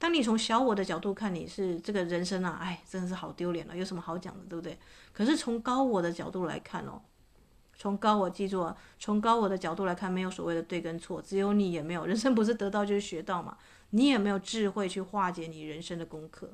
[0.02, 4.76] 当你从小我的角度看，你是这个人生啊，哎，真的是好丢脸了，有什么好讲的，对不对？
[5.14, 7.00] 可是从高我的角度来看哦，
[7.78, 13.56] 从高我记住啊，从高我的角度来看，没有所谓的对跟错，只有你也没有，人生不是得到就是学到嘛，
[13.92, 16.52] 你也没有智慧去化解你人生的功课。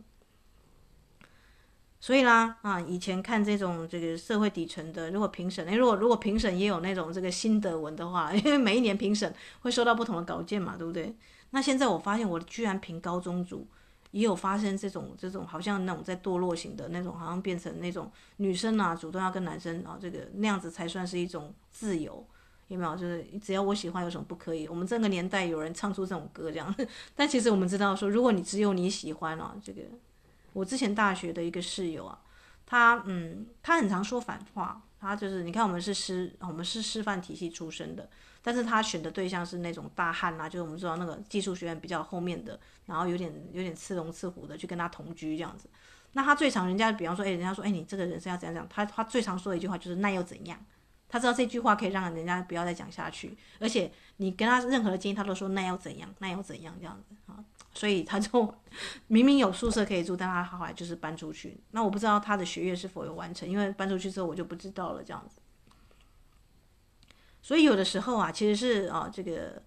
[2.01, 11.15] 所以啦，啊，以前看这种这个社会底层的，如果评审，哎，如果如果评审也有那种这个心得文的话， 因为每一年评审会收到不同的稿件嘛，对不对？
[11.51, 13.67] 那现在我发现，我居然凭高中组，
[14.11, 22.25] 也有发生这种这种好像那种在堕落型的那种，好像变成那种女生啊，主动要跟男生啊，这个那样子才算是一种自由，
[22.67, 22.95] 有没有？
[22.95, 24.67] 就是只要我喜欢，有什么不可以？
[24.67, 26.75] 我们这个年代有人唱出这种歌这样，
[27.15, 29.81] 但其实我们知道说，如果你只有你喜欢啊，这个
[30.53, 32.19] 我之前大学的一个室友啊，
[32.65, 38.09] 他嗯，他很常说反话，他就是你看我们是师，我们是师范体系出身的。
[38.41, 45.69] 但是他选的对象是那种大汉啊，就是我们知道那个技术学院比较后面的，然后有点有点刺龙刺虎的去跟他同居这样子。
[46.13, 48.67] 那他最常人家比方说，哎，人家说，哎，你这个人生要怎样讲？
[48.69, 50.57] 他他最常说的一句话就是那又怎样？
[51.09, 56.09] 他知道这句话可以让人家不要再讲下去，而且你跟他任何的建议，他都说那又怎样？
[56.19, 56.75] 那又怎样？
[56.79, 57.39] 这样子啊，
[57.73, 58.53] 所以他就
[59.07, 61.59] 明明有宿舍可以住，但他后来就是搬出去。
[61.71, 65.39] 那我不知道他的学业是否有完成，因为搬出去之后我就不知道了这样子。
[67.47, 69.63] 所以有的时候啊，其实是啊，这个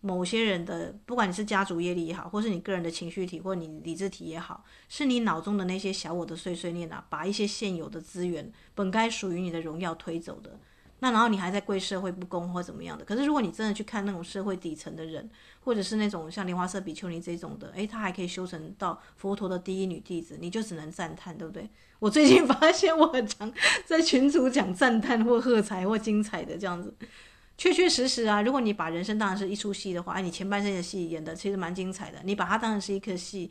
[0.00, 10.60] 某些人的，不管你是家族业力也好，或是你个人的情绪体，或你理智体也好，是你脑中的那些小我的碎碎念啊，把一些现有的资源，本该属于你的荣耀推走的。
[11.00, 13.04] 那然后你还在跪社会不公或怎么样的？
[13.04, 15.28] 可是如果你真的去看那种社会底层的人，
[15.62, 21.68] 或者是那种像莲花色比丘尼这种的，诶，他还可以修成到佛陀的第一女弟子，你就只能赞叹，对不对？
[21.98, 23.52] 我最近发现我很常
[23.84, 26.94] 在群组讲赞叹或喝彩或精彩的这样子，
[27.58, 28.42] 确确实实啊。
[28.42, 33.50] 如果你把人生当成是一出戏的话，哎，你前半生的戏演的其实蛮精彩的，你把它当成是一颗戏，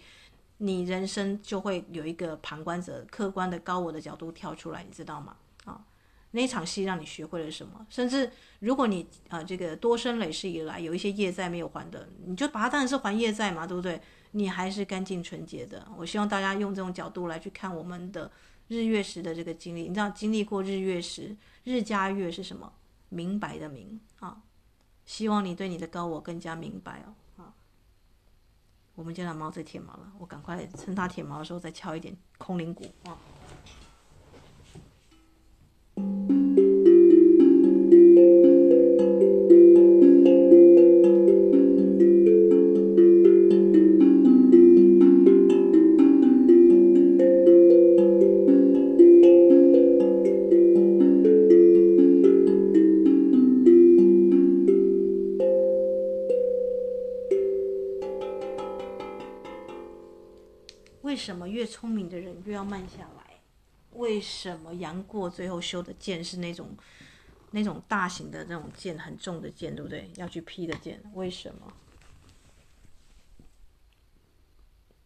[0.57, 5.35] 你人生就会有一个旁观者、客观的高我的角度跳出来，你知道吗？
[6.35, 7.87] 那场戏让你学会了什么？
[7.89, 13.99] 甚至如果你啊、这个多生累世以来有一些业债没有还的，你就把它当成是还业债嘛，对不对？
[14.31, 15.87] 你还是干净纯洁的。
[15.97, 18.29] 我希望大家用这种角度来去看我们的
[18.67, 19.83] 日月食的这个经历。
[19.83, 22.71] 你知道经历过日月食，日加月是什么？
[23.07, 24.41] 明白的明啊。
[25.05, 27.43] 希望你对你的高我更加明白哦。
[27.43, 27.53] 啊，
[28.95, 33.17] 我们家的猫在舔毛了，我赶快趁它舔毛的时候再敲一点空灵鼓啊。
[64.25, 66.75] 什么杨过最后修的剑是那种
[67.51, 70.09] 那种大型的那种剑，很重的剑，对不对？
[70.15, 71.71] 要去劈的剑，为什么？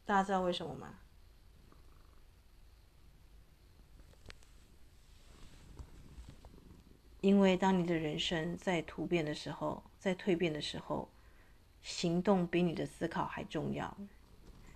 [0.05, 0.95] 大家知道为什么吗？
[7.21, 11.09] 因为当你的人生在突变的时候，在蜕变的时候，
[11.81, 13.97] 行动比你的思考还重要。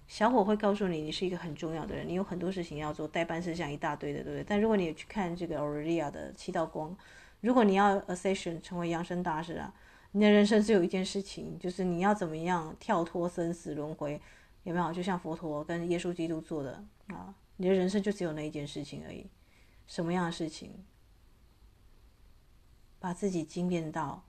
[0.07, 4.43] 小伙会告诉你，你是一个很重要的人，你有很多事情要做，待办事项一大堆的，对不对？
[4.47, 6.95] 但如果你去看这个欧瑞利亚的七道光，
[7.41, 9.73] 如果你要 ascension 成为扬升大师啊，
[10.11, 14.21] 你的人生只有一件事情，就是你要怎么样跳脱生死轮回，
[14.63, 14.93] 有没有？
[14.93, 19.25] 就像佛陀跟耶稣基督做的啊，你的人生就只有那一件事情而已。
[19.87, 20.85] 什么样的事情？
[22.99, 24.23] 把自己精炼到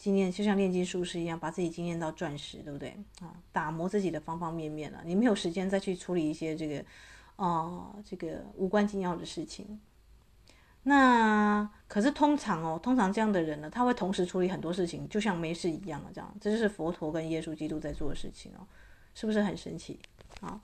[0.00, 2.96] 精炼，就像炼金术师一样，把自己精炼到钻石，对不对？
[3.20, 5.02] 啊，打磨自己的方方面面了。
[5.04, 6.80] 你没有时间再去处理一些这个，
[7.36, 9.78] 哦、呃，这个无关紧要的事情。
[10.84, 16.34] 那可是通常哦，通常这样的人呢，他会同时处理很多事情，就像没事一样的这样。
[16.40, 18.66] 这就是佛陀跟耶稣基督在做的事情哦，
[19.14, 20.00] 是不是很神奇？
[20.40, 20.58] 啊，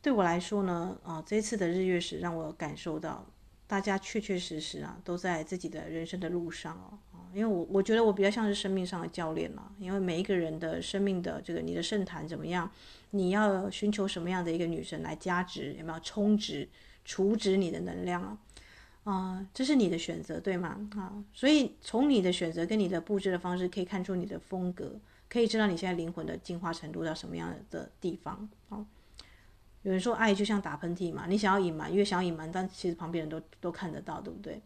[0.00, 3.26] 对我来说呢，啊，这次的日月食让我感受到，
[3.66, 6.98] 大家确确实实啊，都在自己的人生的路上哦。
[7.34, 12.70] 因为我我觉得我比较像是生命上的教练了，因为每一个人的生命的这个你的圣坛怎么样，
[13.10, 16.68] 你要寻求什么样的一个女神来加值，有没有充值？
[17.02, 18.38] 储值你的能量啊，
[19.04, 20.88] 啊、这是你的选择，对吗？
[20.94, 24.94] 啊，所以从你的选择跟你的布置的方式，可以看出你的风格，
[25.28, 28.48] 可以知道你现在灵魂的进化程度到什么样的地方。
[28.68, 28.84] 啊，
[29.82, 34.60] 有人说爱就像打喷嚏嘛，你想要隐瞒，越想要隐瞒，但其实旁边人都都看得到，对不对？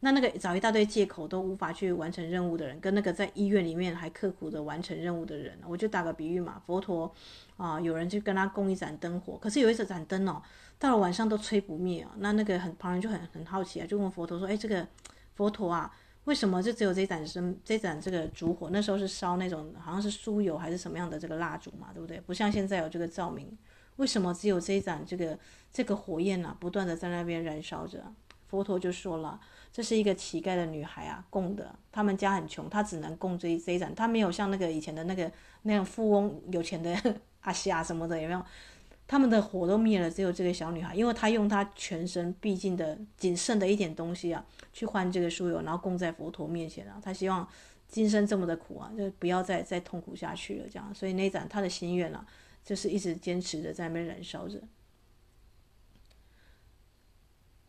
[0.00, 7.12] 那那个找一大堆借口都无法去完成任务的人，跟那个在医院里面还刻苦的完成任务的人，我就打个比喻嘛，佛陀
[7.56, 10.40] 啊，有人就跟他供一盏灯火，可是有一盏灯哦。
[10.78, 14.86] 到了晚上都吹不灭啊，那那个很旁人就很很好奇啊，就问佛陀说：“哎，这个
[15.34, 18.70] 佛陀啊，为什么就只有这一盏生这盏这个烛火？
[18.70, 22.20] 那时候是烧那种好像是酥油还是什么样的这个蜡烛嘛，对不对？
[22.20, 23.58] 不像现在有这个照明，
[23.96, 25.36] 为什么只有这一盏这个
[25.72, 26.56] 这个火焰呢、啊？
[26.60, 28.00] 不断的在那边燃烧着？
[28.46, 29.40] 佛陀就说了，
[29.78, 35.30] 这是一个乞丐的女孩啊供的，他们家很穷，她只能供这一这一盏，她没有像那个以前的那个
[35.62, 37.00] 那样富翁有钱的
[37.42, 38.44] 阿西啊什么的，有没有？”
[39.06, 47.00] 他们的火都灭了，只有这个小女孩，因为她用她全身毕竟的仅剩的一点东西啊，去换这个酥油，然后供在佛陀面前啊。
[47.00, 47.48] 她希望
[47.86, 50.92] 今生这么的苦啊，就不要再再痛苦下去了，这样。
[50.92, 52.26] 所以那盏她的心愿啊，
[52.64, 54.60] 就是一直坚持着在那边燃烧着。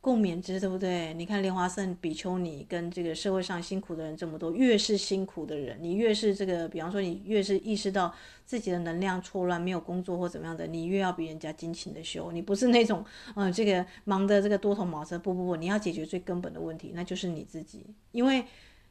[0.01, 1.13] 共勉之，对不对？
[1.15, 8.13] 你看莲华圣比丘尼跟这个社会上辛苦的人这么多，越是辛苦的人，你越是这个，比方说你越是意识到
[8.45, 12.31] 自己的能量错乱，没有工作或怎么样的，你越要比人家精勤的修。
[12.31, 13.03] 你不是那种，
[13.35, 17.85] 嗯、这个忙的这个多头马车，不不不，你要解决最根本的问题，那就是你自己。
[18.13, 18.45] 因为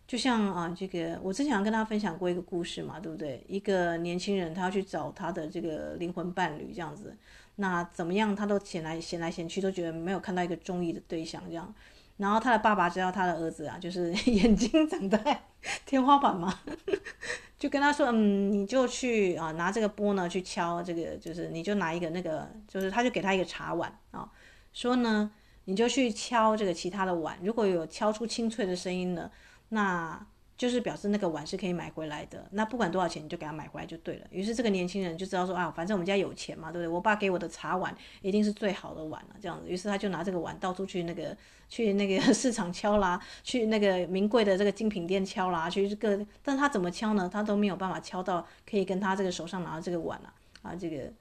[0.07, 3.43] 就像啊，这个我之前跟大家分享过一个故事嘛，对不对？
[3.49, 7.17] 一个年轻人他要去找他的这个灵魂伴侣，这样子。
[7.61, 8.35] 那怎么样？
[8.37, 11.75] 他都闲来闲来闲去，都觉得没有看到一个中意的对象这样。
[12.17, 15.43] 然后他的爸爸知道他的儿子啊，就是 眼睛长在
[15.85, 16.61] 天花板嘛，
[17.59, 24.31] 就跟他说：“嗯，你就去啊，拿这个钵呢去敲这个，就是你就拿一个那个，就是他就给他一个茶碗啊，
[24.73, 25.31] 说呢，
[25.65, 29.31] 你就去敲这个其他的碗，如果有敲出清脆的声音呢，
[29.71, 30.25] 那。”
[30.59, 34.27] 就是表示那个碗是可以买回来的，那不管多少钱你就给他买回来就对了。
[34.31, 36.89] 于是这个年轻人就知道说啊，反正我们家有钱嘛，对不对？
[36.89, 39.71] 我爸给我的茶碗一定是最好的碗了，这样子。
[39.71, 41.37] 于是他就拿这个碗到处去那个
[41.69, 47.31] 去那个 市场敲啦，去那个名贵的这个精品店敲啦，去这个，但他怎么敲呢？
[47.33, 51.13] 他都没有办法敲到可以跟他这个手上拿的这个碗啊啊这个。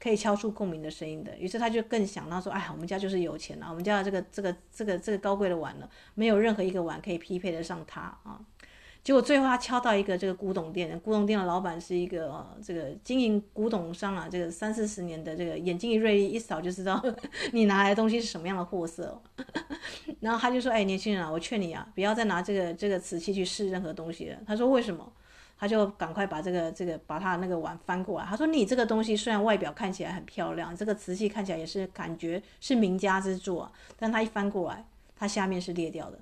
[0.00, 8.40] 可以敲出共鸣的声音的，于是他就更想到说：“哎，我们家就是有钱了，我们家的这个这个这个这个高贵的碗了，没有任何一个碗可以匹配得上它啊。”
[9.04, 17.02] 结果最后他敲到一个这个古董店，古董店的老板是一个、这个经营古董商啊，这个三四十年的这个眼睛一锐利，一扫就知道
[17.52, 19.18] 你拿来的东西是什么样的货色、
[20.20, 25.10] 然后他就说：“哎，年轻人啊，我劝你啊，不要再拿这个这个瓷器去试任何东西了。”他说：“为什么？”
[25.58, 28.26] 他就赶快把这个这个把他那个碗翻过来。
[28.26, 36.18] 他说：“你这个东西虽然外表看起来很漂亮，这个瓷器看起来也是感觉是名家之作，但他一翻过来，它下面是裂掉的，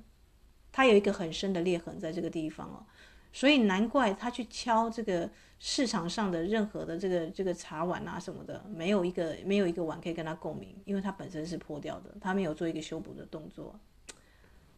[0.72, 2.86] 它有一个很深的裂痕在这个地方哦。
[3.32, 13.78] 所以难怪他去敲这个市场上的任何的这个这个茶碗啊什么的，没有一个没有一个碗可以跟他共鸣，因为它本身是破掉的，他没有做一个修补的动作。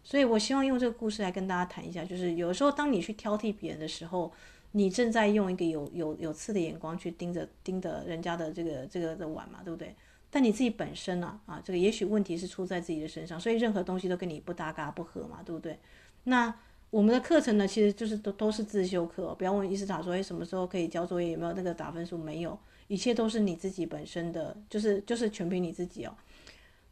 [0.02, 4.32] 所以我希望用这个故事来跟大家谈一下，就是有时候当你去挑剔别人的时候。”
[4.72, 9.96] 你正在用一个有有有刺的眼光去盯着盯着人家的这个这个的碗嘛，对不对？
[10.30, 11.40] 但你自己本身呢？
[11.46, 15.78] 啊，这个也许问题是出在自己的身上，所以任何东西都跟你不搭嘎不合嘛，对不对？
[16.24, 16.54] 那
[16.90, 21.30] 我们的课程呢，其实就是都都是自修课，不要问伊斯塔说，哎，什么时候可以交作业？
[21.30, 22.18] 有没有那个打分数？
[22.18, 22.56] 没有，
[22.88, 26.14] 一切都是你自己本身的，就是就是全凭你自己哦。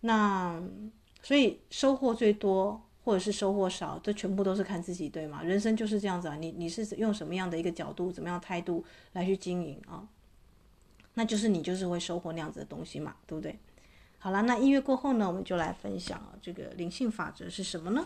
[0.00, 0.59] 那
[1.22, 2.80] 所以收获最多。
[3.07, 5.40] 或者是收获少，这全部都是看自己，对吗？
[5.44, 10.09] 人生就是这样子啊，你你是用什么样的一个角度，怎么样态度来去经营啊？
[11.14, 13.57] 那就是你就是会收获那样子的东西嘛，对不对？
[14.18, 18.04] 好了，那音乐过后呢，我们就来分享这个灵性法则是什么呢？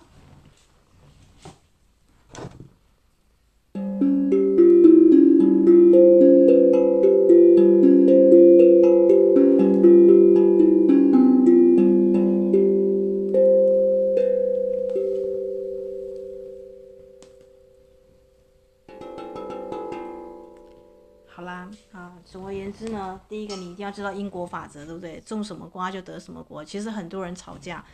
[23.31, 25.21] 第一个，你一定要知道因果法则，对不对？
[25.21, 26.65] 种什么瓜就得什么果。
[26.65, 27.85] 其实很多人吵架，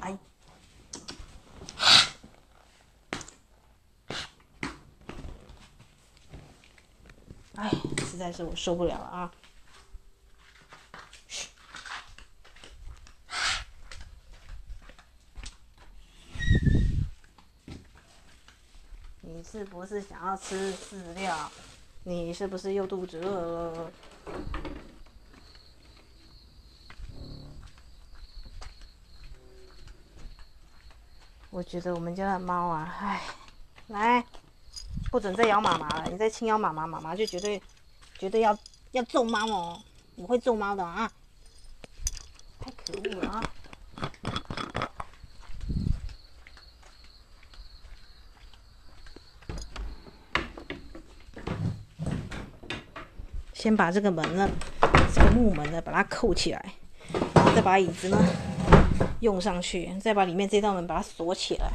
[0.00, 0.18] 哎，
[7.54, 7.70] 哎，
[8.04, 9.32] 实在是我受不了了啊！
[19.20, 21.52] 你是不是想要吃饲料？
[22.04, 23.92] 你是不是又肚子饿了？
[31.50, 33.22] 我觉得我们家的猫啊，唉，
[33.88, 34.24] 来，
[35.10, 36.10] 不准再咬妈妈了！
[36.10, 37.62] 你再轻咬妈妈，妈妈就绝对
[38.18, 38.58] 绝对要
[38.92, 39.82] 要揍猫哦！
[40.16, 41.12] 我会揍猫的啊！
[42.58, 43.42] 太可恶了啊！
[53.62, 54.50] 先把这个门呢，
[55.14, 56.74] 这个木门呢，把它扣起来，
[57.32, 58.18] 然后再把椅子呢
[59.20, 61.70] 用上去，再把里面这道门把它锁起来，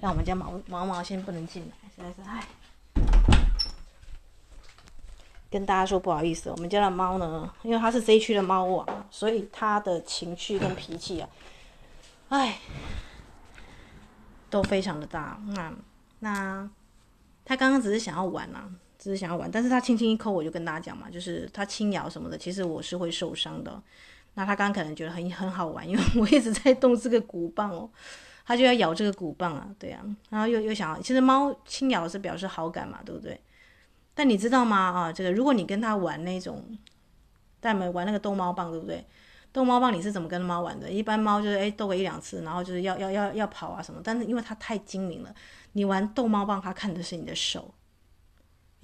[0.00, 1.90] 让我们家毛毛毛先不能进来。
[1.96, 2.44] 实在是唉，
[5.50, 11.28] 跟大家说不好意思，我们家的猫呢，因为它是这一区的猫王，所以它的情绪跟脾气啊，
[12.28, 12.60] 唉，
[14.48, 15.40] 都非常的大。
[15.48, 15.72] 那
[16.20, 16.70] 那
[17.44, 18.70] 它刚刚只是想要玩啊。
[19.06, 23.80] 只是想要玩，但是他轻轻一抠，我就跟大家讲嘛，就是他轻咬什么的，其实我是会受伤的。
[24.34, 27.88] 那他刚刚可能觉得很很好玩，因为我一直在动这个鼓棒哦，
[28.44, 33.40] 他就要咬这个鼓棒啊，对啊，然后又又想，其实猫轻咬是表示好感嘛，对不对？
[34.12, 34.76] 但你知道吗？
[34.76, 36.64] 啊，这个如果你跟他玩那种，
[37.60, 39.06] 带们玩那个逗猫棒，对不对？
[39.52, 40.90] 逗猫棒你是怎么跟猫玩的？
[40.90, 45.32] 一般猫就是诶逗个一两次，然后就是要要要要跑啊什么，但是因为它太精明了，
[45.74, 47.72] 你玩逗猫棒，它看的是你的手。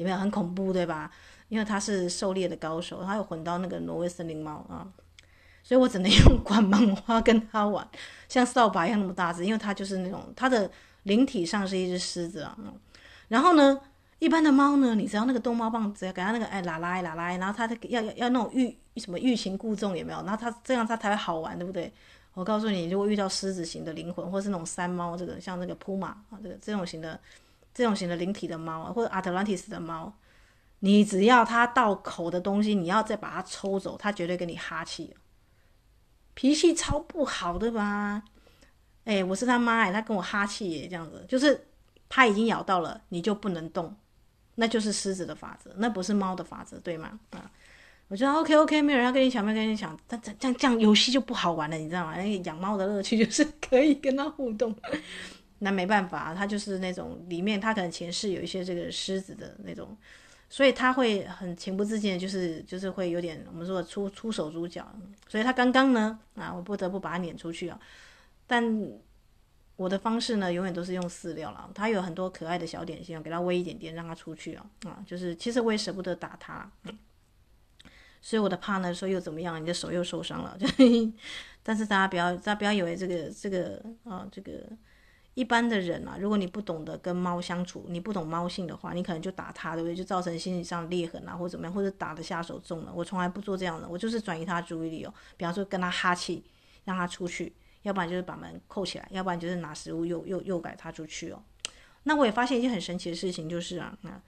[0.03, 1.11] 有没有很恐怖，对吧？
[1.49, 4.89] 因为他是狩猎的高手，他有混到那个挪威森林猫啊，
[5.63, 7.87] 所以我只能用 管芒花跟他玩，
[8.27, 10.71] 像扫把一样那么大只，因为他就是那种他的
[11.03, 12.57] 灵体上是一只狮子啊。
[13.29, 13.79] 然后呢，
[14.19, 20.23] 一般的猫呢，你知道那个逗猫棒，只要给他那个哎拉拉拉拉，然后他要要要那种欲什么欲擒故纵，有没有？
[20.23, 21.93] 然后他这样他才会好玩，对不对？
[22.33, 27.21] 我告诉你，如果遇到狮子型的灵魂，或是那种山猫，这个像那个扑马啊，这个这种型的。
[27.75, 30.13] 这种型的灵体的猫，或者阿特兰蒂斯的猫，
[30.81, 35.15] 你只要它到口的东西，你要再把它抽走，它绝对跟你哈气，
[36.35, 38.23] 脾气超不好的吧？
[39.05, 41.69] 哎，我是他妈哎，他跟我哈气耶，这样子就是
[42.09, 43.97] 它已经咬到了，你就不能动，
[44.55, 47.19] 那就是狮子的法则，那不是猫的法则，对吗？
[47.31, 47.51] 啊，
[48.09, 52.15] 我觉得 OK OK，没有人要跟你抢，没有跟你抢，但这这样这样游戏就不好玩了，你知道吗？
[52.17, 54.73] 那个养猫的乐趣就是可以跟它互动。
[55.65, 59.97] 那没办法，他就是那种里面，他可能前世有一些这个狮子的那种，
[60.49, 64.93] 所以他会很情不自禁，就是就是会有点我们说出出手足脚，
[65.29, 67.79] 所以他刚刚呢，啊，我不得不把他撵出去啊。
[68.45, 68.91] 但
[69.77, 71.71] 我的方式呢，永远都是用饲料了。
[71.73, 76.99] 他有很多可爱的小点心，我给他喂一点点，让他出去啊，啊，就是其实我也舍不得打他，嗯，
[78.21, 80.59] 所以我的怕呢说又怎么样，你的手又受伤了，
[81.63, 84.69] 但是大家不要大家不要以为这个这个啊这个。
[85.35, 89.95] 一般的人啊，如果你不懂得跟猫相处，你不懂猫性的话，你可能就打它，对不对？
[89.95, 92.93] 就造成心理上裂痕啊，或者怎么样，或者打的下手重了。
[92.95, 95.15] 我从来不做这样的，我就是转移他注意力哦。
[95.37, 96.45] 比方说跟他哈气，
[96.85, 101.43] 让他出去，要不然就是把门扣起来，要不然就是拿食物诱诱诱拐他出去哦。
[102.03, 104.21] 那我也发现一件很神奇的事情，就是啊，那。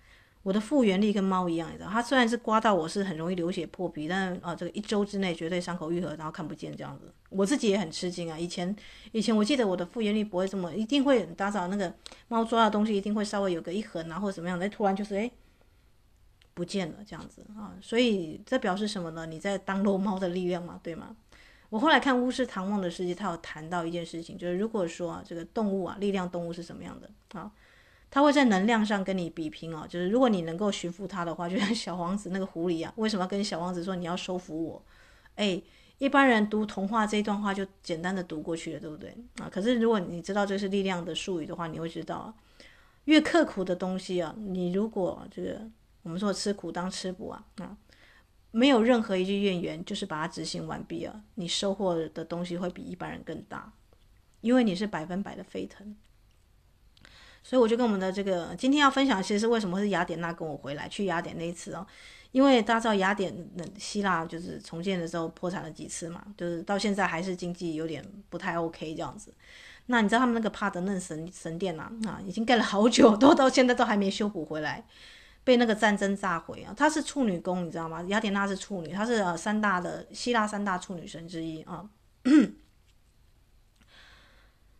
[0.44, 7.10] 我的复原力跟猫一样，你知道，它虽然是刮到我是很容易流血破皮，但是啊，这个一周之内绝对伤口愈合，然后看不见这样子。
[7.30, 8.38] 我自己也很吃惊啊！
[8.38, 8.76] 以前
[9.12, 11.92] 以前我记得我的复原力不会这么，一定会打扫那个
[12.28, 15.30] 猫抓的东西，一定会稍微有个一痕啊，或者怎么样，那突然就是哎
[16.52, 17.72] 不见了这样子啊！
[17.80, 19.24] 所以这表示什么呢？
[19.24, 21.16] 你在当漏猫的力量嘛，对吗？
[21.70, 27.50] 我后来看巫师唐望的世界，他有谈到一件事情，就是如果说啊，这个动物啊，力量动物是什么样的啊？
[28.14, 34.80] 他会在能量上跟你比拼哦，就是如果你能够驯服他的话，就像小王子那个狐狸啊，为什么要跟小王子说你要收服我？
[35.34, 35.60] 哎，
[35.98, 39.50] 一般人读童话这一段话就简单的读过去了，对不对啊？
[39.50, 42.32] 可是如果你知道这是力量的术语的话，你会知道，
[43.06, 45.68] 越刻苦的东西啊，你如果这个
[46.04, 47.76] 我们说吃苦当吃补啊啊，
[48.52, 53.72] 没有任何一句怨言，就是把它执行完毕了，你收获的东西会比一般人更大，
[54.40, 55.96] 因为你是百分百的沸腾。
[57.44, 61.86] 所以我就跟我们的这个今天要分享，其实是为什么是雅典娜跟我回来去雅典那一次哦，
[62.32, 69.32] 因为大家知道雅典的希腊就是重建的时候破产了几次嘛，就是到现在还是经济有点不太 OK 这样子。
[69.86, 74.84] 那你知道他们那个帕德嫩神神殿啊，啊，已经盖了好久，都到现在都还没修补回来。
[75.46, 76.72] 被那个战争炸毁啊！
[76.74, 78.02] 她是处女宫，你知道吗？
[78.08, 81.84] 雅典娜是处女，她是呃三大的希腊三大处女神之一啊。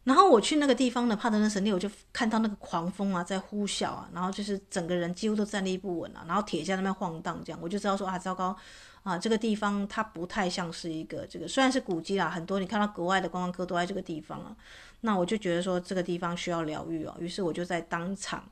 [0.04, 8.54] 然后我去那个地方呢帕德嫩神殿，我就看到那个狂风啊在呼啸啊，然后就是整个人几乎都站立不稳啊，然后铁架那边晃荡，这样我就知道说啊，糟糕
[9.02, 14.54] 啊，这个地方它不太像是一个这个，虽然是古迹啦，很多你看到国外的观光客都在这个地方啊，
[15.00, 18.44] 那我就觉得说这个地方需要疗愈哦，于是我就在当场。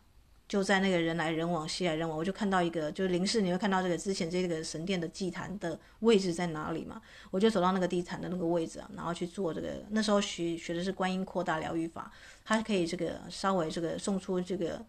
[0.49, 7.01] 就在那个人来人往、熙来人往，我就看到一个，就是临时你会看到这个之前这个神殿的祭坛的位置在哪里嘛？
[7.31, 9.83] 我就走到那个祭坛的那个位置啊，然后去做这个。
[9.91, 12.13] 那时候学学的是观音扩大疗愈法，
[12.45, 14.85] 它可以这个稍微这个送出这个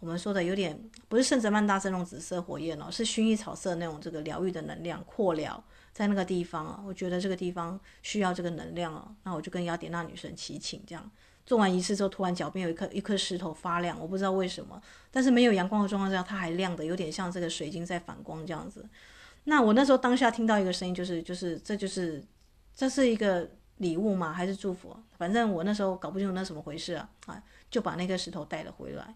[0.00, 0.76] 我们说的有点
[1.08, 5.62] 不是圣泽曼大圣那种紫色火焰哦，是薰衣草色那种这个疗愈的能量扩疗
[5.92, 6.82] 在那个地方啊。
[6.84, 11.08] 我觉得这个地方需要这个能量哦，那我就跟雅典娜女神祈请这样。
[11.44, 14.80] 做完仪式之后，突然脚边有一颗一颗石头发亮，我不知道为什么，
[15.10, 18.88] 但是没有阳光的状况下，它还亮的有点像这个水晶在反光这样子。
[19.44, 22.24] 那我那时候当下听到一个声音，就是就是这就是
[22.74, 24.32] 这是一个礼物吗？
[24.32, 24.96] 还是祝福？
[25.18, 29.14] 反正我那时候搞不清楚那什么回事啊啊，就把那颗石头带了回来。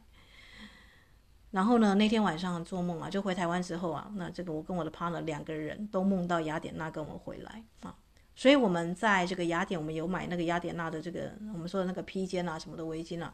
[1.52, 7.94] 然后呢，那天晚上做梦啊，就回台湾之后啊，那这个我跟我的 partner 两个人都梦到雅典娜跟我回来啊。
[8.38, 13.32] 所以我们在这个雅典，我们有买那个雅典娜的这个我们说的那个披肩啊，什么的围巾啊，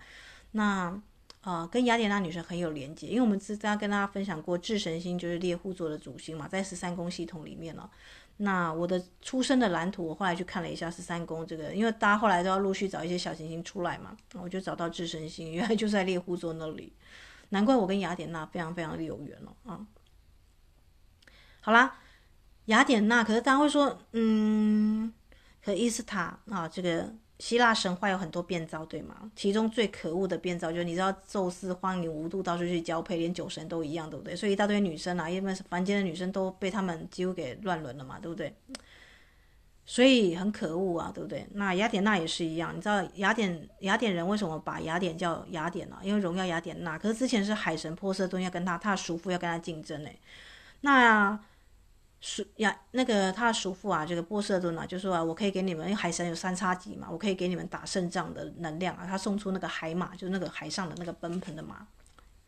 [0.53, 0.63] 那
[1.41, 7.91] 啊、呃、跟雅典娜女神很有连接，因为我们之前跟大家分享过，智神星就是猎户座的主星嘛，在十三宫系统里面呢、
[8.37, 16.93] 那我的出生的蓝图，我后来去看了一下十三宫这个，因为大家后来都要陆续找一些小行星出来嘛，我就找到智神星，原来就在猎户座那里，
[17.49, 19.85] 难怪我跟雅典娜非常非常的有缘了啊。
[21.61, 21.99] 好啦。
[22.67, 25.13] 雅典娜，可是大家会说，嗯，
[25.65, 29.31] 可伊斯塔啊，这个希腊神话有很多变造，对吗？
[29.35, 34.37] 其中最可恶的变造就是，你知道宙斯荒淫无度，到处去交配，连酒神都一样，对不对？
[34.37, 38.55] 所以一大堆女生啊，因为凡间的女生都被他们几乎给乱伦了嘛，对不对？
[39.85, 41.45] 所以很可恶啊，对不对？
[41.55, 45.97] 那雅典娜也是一样，你知道雅典雅典人为什么把雅典叫雅典呢？
[46.05, 46.97] 因为荣耀雅典娜。
[46.97, 50.17] 可是之前是海神波塞冬要跟他，他的叔父要跟他竞争哎，
[50.83, 51.41] 那。
[52.23, 59.05] 叔呀，那个他的叔父啊，这个波塞顿啊，就说啊，我可以给你们，因为海神有三叉戟嘛，我可以给你们打胜仗的能量啊。
[59.05, 61.87] 他送出那个海马，就是那个海上的那个奔腾的马。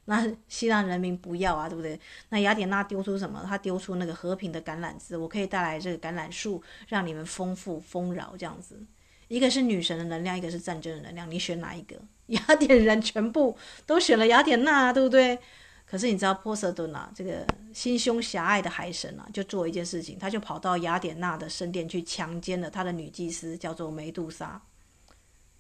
[0.05, 1.99] 那希腊人民不要啊，对不对？
[2.29, 3.45] 那雅典娜丢出什么？
[3.49, 8.81] 他丢出那个和平的橄榄枝，我可以带来这个橄榄树，让你们丰富丰饶这样子。
[9.27, 11.97] 一个是女神的能量，一个是战争的能量，你选哪一个？
[12.29, 15.39] 雅典人全部都选了雅典娜，对不对？
[15.87, 24.61] 可是你知道波塞顿啊，这个心胸狭隘的海神啊，就做一件事情，他就跑到雅典娜的圣殿去强奸了他的女祭司，叫做梅杜莎。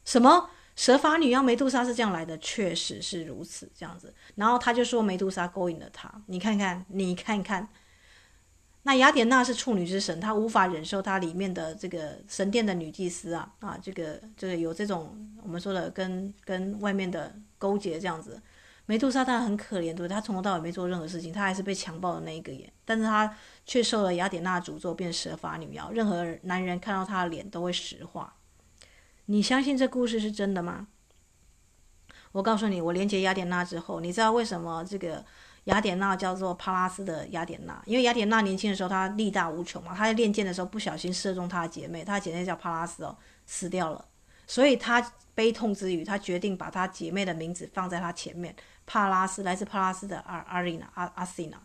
[0.04, 2.36] 什么蛇发女妖梅杜莎是这样来的？
[2.38, 4.12] 确实是如此，这样子。
[4.34, 7.68] 然后他就说梅杜莎勾引了他，你看看，你看看。
[8.86, 18.38] 那雅典娜是处女之神，她无法忍受她里面的这个神殿的女祭司啊啊，这个这个有这种我们说的跟跟外面的勾结这样子。
[18.86, 20.08] 梅杜莎她很可怜，对不对？
[20.08, 25.90] 她从头到尾没做任何事情，她还是被强暴的那一个耶，但是她却受了雅典娜诅咒，变蛇发女妖。
[25.90, 28.34] 任何男人看到她的脸都会石化。
[29.26, 30.88] 你相信这故事是真的吗？
[32.32, 35.24] 我告诉你，我连接雅典娜之后，你知道为什么这个
[35.64, 37.82] 雅典娜叫做帕拉斯的雅典娜？
[37.86, 43.16] 因为雅典娜年轻的时候她力大无穷嘛，她在练剑的时候不小心射中她的姐妹，她的姐妹叫帕拉斯哦，
[43.46, 44.04] 死掉了，
[44.46, 45.00] 所以她
[45.34, 48.54] 悲痛之余，她决定把她姐妹的名字放在她前面。
[48.86, 51.60] 帕拉斯来自帕拉斯的阿阿丽娜阿阿西娜，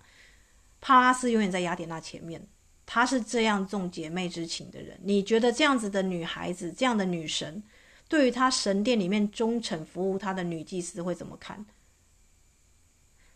[0.79, 2.47] 帕拉斯永远在雅典娜前面。
[2.85, 4.99] 她是这样重姐妹之情的人。
[5.03, 7.61] 你觉得这样子的女孩子，这样的女神，
[8.07, 11.65] 对于她神殿里面忠诚服务她的女祭司会怎么看？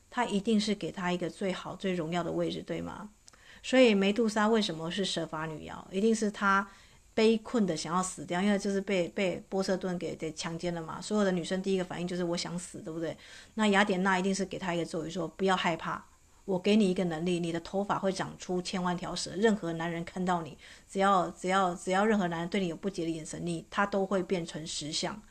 [0.09, 3.09] 她一定是给她一个最好最荣耀的位置，对吗？
[3.61, 5.87] 所以梅杜莎为什么是蛇发女妖？
[5.91, 6.67] 一定是她。
[7.13, 10.99] 悲困的想要死掉，因为就是被被波塞顿给给强奸了嘛。
[10.99, 13.15] 所有的女生第一个反应就是我想死，对不对？
[13.53, 16.03] 那雅典娜一定是给她一个咒语，说不要害怕，
[16.45, 19.31] 我给你一个能力，你的头发会长出千万条蛇。
[19.35, 20.57] 任何男人看到你，
[20.89, 25.21] 只要只要只要任何男人对你有不洁的眼神，你他都会变成石像。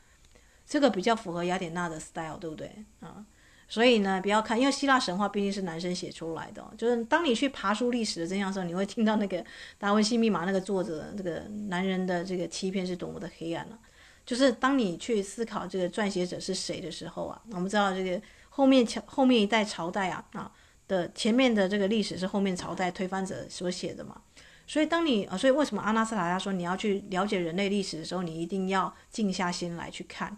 [0.65, 2.71] 这个比较符合雅典娜的 style，对不对
[3.01, 3.25] 啊？
[3.73, 9.43] 所以呢，不要看，因为希腊神话毕竟是男生写出来的，就是当你去爬书历史的真相的时候，你会听到那个
[9.79, 13.79] 达文西密码那个作者这个男人的这个欺骗是多么的黑暗了，
[14.27, 20.51] 就是当你去思考这个撰写者是谁的时候啊，我们知道这个后面后面一代朝代啊啊
[20.87, 24.21] 的前面的这个历史是后面朝代推翻者所写的嘛。
[24.67, 30.37] 所以当你啊，所以为什么阿纳斯塔夏说你要去了解人类历史的时候，你一定要静下心来去看。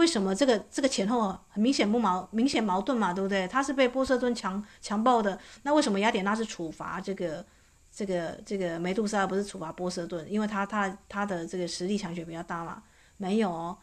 [0.00, 3.46] 为什么这个这个前后很明显不矛明显矛盾嘛，对不对？
[3.46, 7.44] 他是被波塞顿强强暴的，那为什么雅典娜是处罚这个
[7.92, 10.26] 这个这个梅杜莎，不是处罚波塞顿？
[10.26, 12.82] 因为他他他的这个实力强权比较大嘛？
[13.18, 13.76] 没有哦，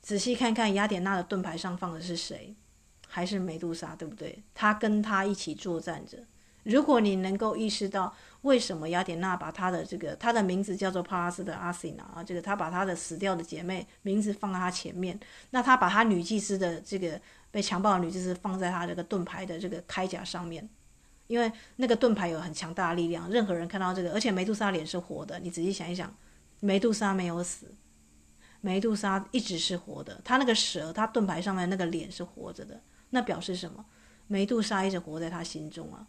[0.00, 2.54] 仔细看看雅典娜的盾牌上放的是谁？
[3.08, 4.44] 还是梅杜莎，对不对？
[4.54, 6.18] 他跟他一起作战着。
[6.62, 8.14] 如果你能够意识到。
[8.42, 12.22] 为什么雅典娜把她的这个她的名字叫做帕拉斯的阿西娜啊？
[12.24, 15.18] 这个她把她的死掉的姐妹名字放在她前面，
[15.50, 17.20] 那她把她女祭司的这个
[17.50, 20.68] 被强暴的女祭司放在她这个盾牌的这个铠甲上面，
[21.28, 26.12] 因为那个盾牌有很强大的力量，任何人看到这个，而且梅杜莎脸是活的，你仔细想一想，
[26.60, 27.72] 梅杜莎没有死，
[28.60, 33.84] 梅杜莎一直是活的，她那个蛇，她盾牌上面那个脸是活着的，那表示什么？
[34.26, 36.08] 梅杜莎一直活在她心中啊。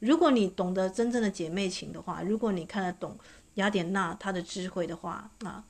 [0.00, 3.16] 如果你懂得真正的姐妹情的话，如果你看得懂
[3.54, 5.64] 雅典娜她的智慧的话啊，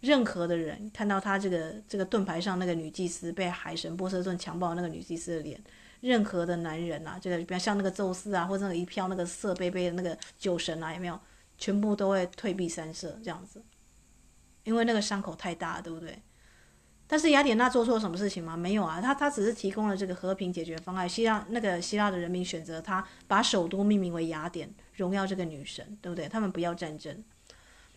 [0.00, 5.60] 任何的人看到她这个这个盾牌上那个女祭司被海神波塞顿强暴那个女祭司的脸，
[6.00, 11.18] 任何的男人啊，这个比方像那个宙斯啊，或者那个一票那个色杯杯的那个酒神啊，有没有？
[11.56, 13.62] 全部都会退避三舍这样子，
[14.64, 16.20] 因为那个伤口太大，对不对？
[17.06, 18.56] 但是雅典娜做错什么事情吗？
[18.56, 21.08] 没有啊，她她只是提供了这个和平解决方案。
[21.08, 26.28] 希腊那个希腊的人民选择她把首都命名为雅典，荣耀这个女神，对不对？
[26.28, 27.22] 他们不要战争。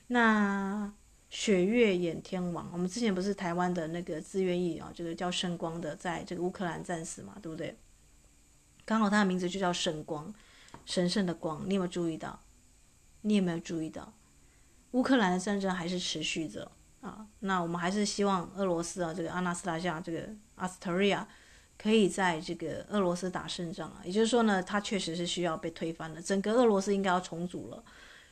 [0.08, 0.92] 那
[1.30, 7.78] 雪月掩天王，我们之前不是台湾的那个自愿役啊，这个叫圣光的，在这个乌克兰战死嘛，对不对？
[8.86, 10.34] 刚好他的名字就叫圣光，
[10.86, 11.64] 神圣的光。
[11.68, 12.42] 你有没有注意到？
[13.22, 14.14] 你有没有注意到？
[14.92, 16.72] 乌克兰的战争还是持续着。
[17.02, 21.28] 啊，那我们还是希望俄罗斯啊，这个阿纳斯塔夏，这个阿斯特瑞亚，
[21.78, 24.02] 可以在这个俄罗斯打胜仗啊。
[24.04, 27.84] 也就是说呢，他确实是需要被推翻的，整个俄罗斯应该要重组了。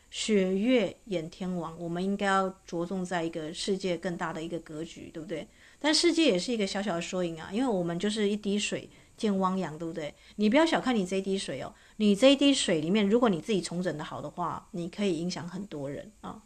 [0.09, 5.47] 雪月掩天王，我们应该要着重在一个世界更大的一个格局，对不对？
[5.79, 10.13] 但世界也是一个小小的缩影啊，因为我们就是一滴水见汪洋，对不对？
[10.37, 16.41] 你不要小看你这一滴水哦，你这一滴水里面，如果你自己重整的好的话，你可以影响很多人啊。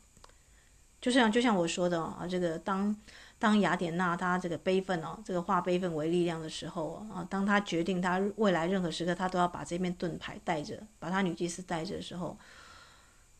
[1.01, 2.95] 就像就像我说的啊，这个当
[3.37, 12.37] 当雅典娜她这个悲愤哦，这个化悲愤为力量的时候啊，当她决定她未来任何时刻她都要把这面盾牌带着，把她女祭司带着的时候，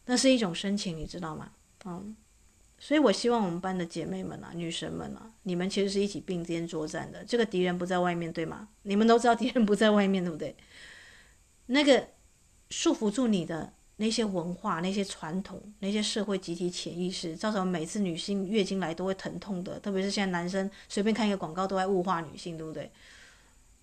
[0.05, 1.51] 那是一种深情，你知道吗？
[1.84, 2.16] 嗯，
[2.78, 7.26] 所以我希望我们班的姐妹们啊，女神们啊，你们其实是一起并肩作战的。
[7.26, 8.70] 这个敌人不在外面，对吗？
[8.84, 10.55] 你们都知道敌人不在外面，对不对？
[11.66, 12.07] 那个
[12.70, 13.74] 束缚住你的。
[14.02, 19.78] 那些文化、那些传统、那些社会集体潜意识，造成每次女性月经来都会疼痛的。
[19.82, 22.89] 特别是现在男生随便看一个广告都在物化女性，对不对？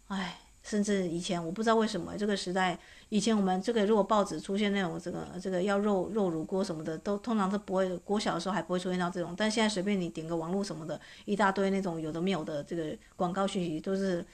[0.08, 2.78] 哎，甚至以前我不知道为什么这个时代，
[3.10, 7.94] 以前我们这个如果报纸出现那种这个这个要肉肉乳锅什么的，都通常都不会。
[7.98, 14.24] 国小的时候还不会出现到这种，但现在随便你点个网络什么的，一大堆那种有的没有的这个广告讯息都是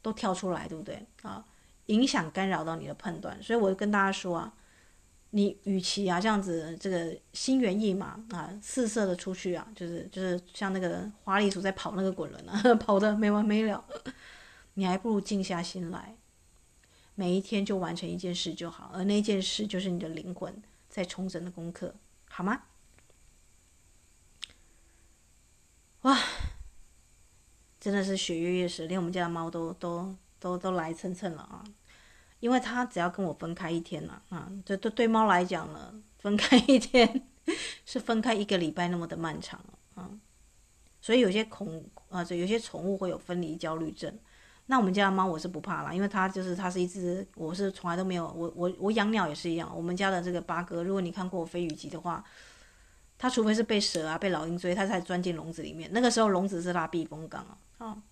[0.00, 1.04] 都跳出来，对不对？
[1.22, 1.44] 啊，
[1.86, 4.54] 影响干扰到你的判断，所以我就跟大家说啊。
[5.36, 13.84] 你与其啊这样子，这个心猿意马啊，四射的出去啊，就是就是像那个花栗鼠在跑那个滚轮啊， 跑的没完没了，
[14.74, 16.16] 你还不如静下心来，
[17.16, 21.92] 每一天就完成一件事就好，而那件事就是你的灵魂在重整的功课，
[22.28, 22.62] 好吗？
[26.02, 26.16] 哇，
[27.80, 31.64] 真的是血月月时，连我们家的猫都都都都来蹭蹭了啊！
[32.44, 37.22] 因为它只要跟我分开一天了啊，这对对猫来讲呢，分开一天
[37.86, 39.58] 是分开一个礼拜那么的漫长
[39.94, 40.10] 啊，
[41.00, 44.14] 所以有些恐啊，这有些宠物会有分离焦虑症。
[44.66, 49.74] 那我们家的猫我是不怕啦，因为它就是它是一只，我是从来都没有，我我我养鸟也是一样。
[49.74, 52.22] 我们家的这个八哥，如果你看过我飞鱼集的话，
[53.16, 55.88] 它除非是被蛇啊、被老鹰追，它才钻进笼子里面。
[55.94, 57.40] 那个时候笼子是拉避风港
[57.78, 58.02] 啊，啊。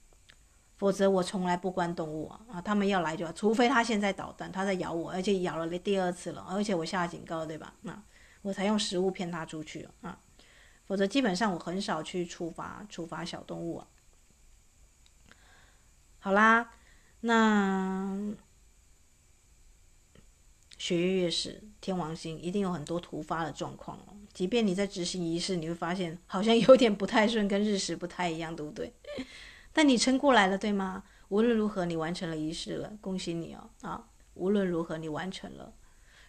[0.83, 2.61] 否则我从来不关动物啊啊！
[2.61, 7.73] 他们要来就，除非他现在捣蛋，他在咬我，而且咬了第二次了，而且我下警告，对吧？
[7.83, 8.03] 那
[8.43, 10.19] 我才用食物骗他出去啊！
[10.85, 13.87] 否则基本上我很少去处罚处罚小动物啊。
[16.19, 16.73] 好啦，
[17.21, 18.19] 那
[20.77, 24.17] 血月月时，天王星一定有很多突发的状况哦。
[24.33, 28.93] 即便你在执行仪式，你会发现好像有点不太顺，跟日食不太一样，对不对？
[29.73, 31.03] 但你撑过来了，对吗？
[31.29, 34.05] 无论如何，你完成了仪式了，恭喜你哦啊！
[34.35, 35.73] 无论如何，你完成了。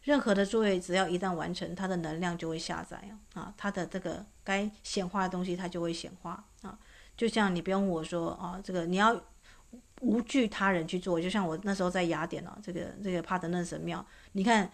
[0.03, 6.77] 任何的作业，只要一旦完成，它的能量就会下载啊，它的这个该显化的东西，它就会显化啊。
[7.15, 9.21] 就像你不用我说啊，这个你要
[10.01, 11.21] 无惧他人去做。
[11.21, 14.69] 就像我那时候在雅典哦，这个这个帕德嫩神庙，你看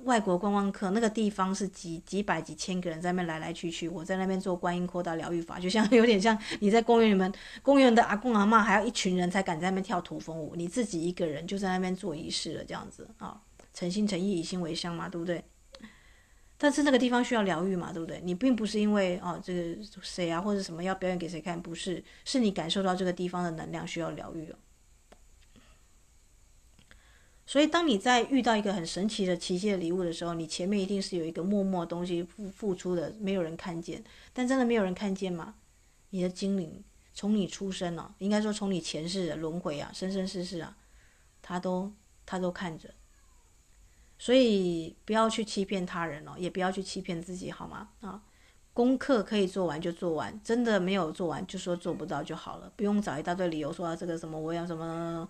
[0.00, 7.32] 外国观光客那个地方是几几百几千个人在那边来来去去，我在那边做观音扩大疗愈法，就像有点像你在公园里面，
[7.62, 13.40] 公园的阿公阿妈还要一群人才敢在那边跳土风舞，你自己一个人就在那边做仪式了，这样子啊。
[13.72, 15.42] 诚心诚意，以心为香嘛，对不对？
[16.56, 18.20] 但是那个地方需要疗愈嘛，对不对？
[18.22, 24.56] 你并不是因为哦，这个谁啊或者什么要表演给谁看，不是，是你感受到这个地方的能量需要疗愈了。
[27.46, 34.02] 所以，当你在遇到一个很神奇的奇迹的礼物的时候，你前面一定是有一个默默东西付付出的，没有人看见。
[34.32, 35.54] 但真的没有人看见吗？
[36.08, 36.82] 你的精灵
[37.12, 40.74] 从你出生了，应该说从你前世的轮回啊，生生世世啊，
[41.42, 41.92] 他都
[42.24, 42.88] 他都看着。
[44.18, 47.90] 所以不要去欺骗他人哦，也不要去欺骗自己，好吗？
[48.00, 48.22] 啊，
[48.72, 55.28] 功课可以做完就做完，真的没有做完就说做不到就好了，不用找一大堆理由说啊这个什么我要什么。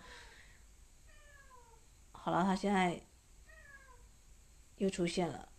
[2.25, 3.03] 好了，他现在
[4.77, 5.51] 又出现了。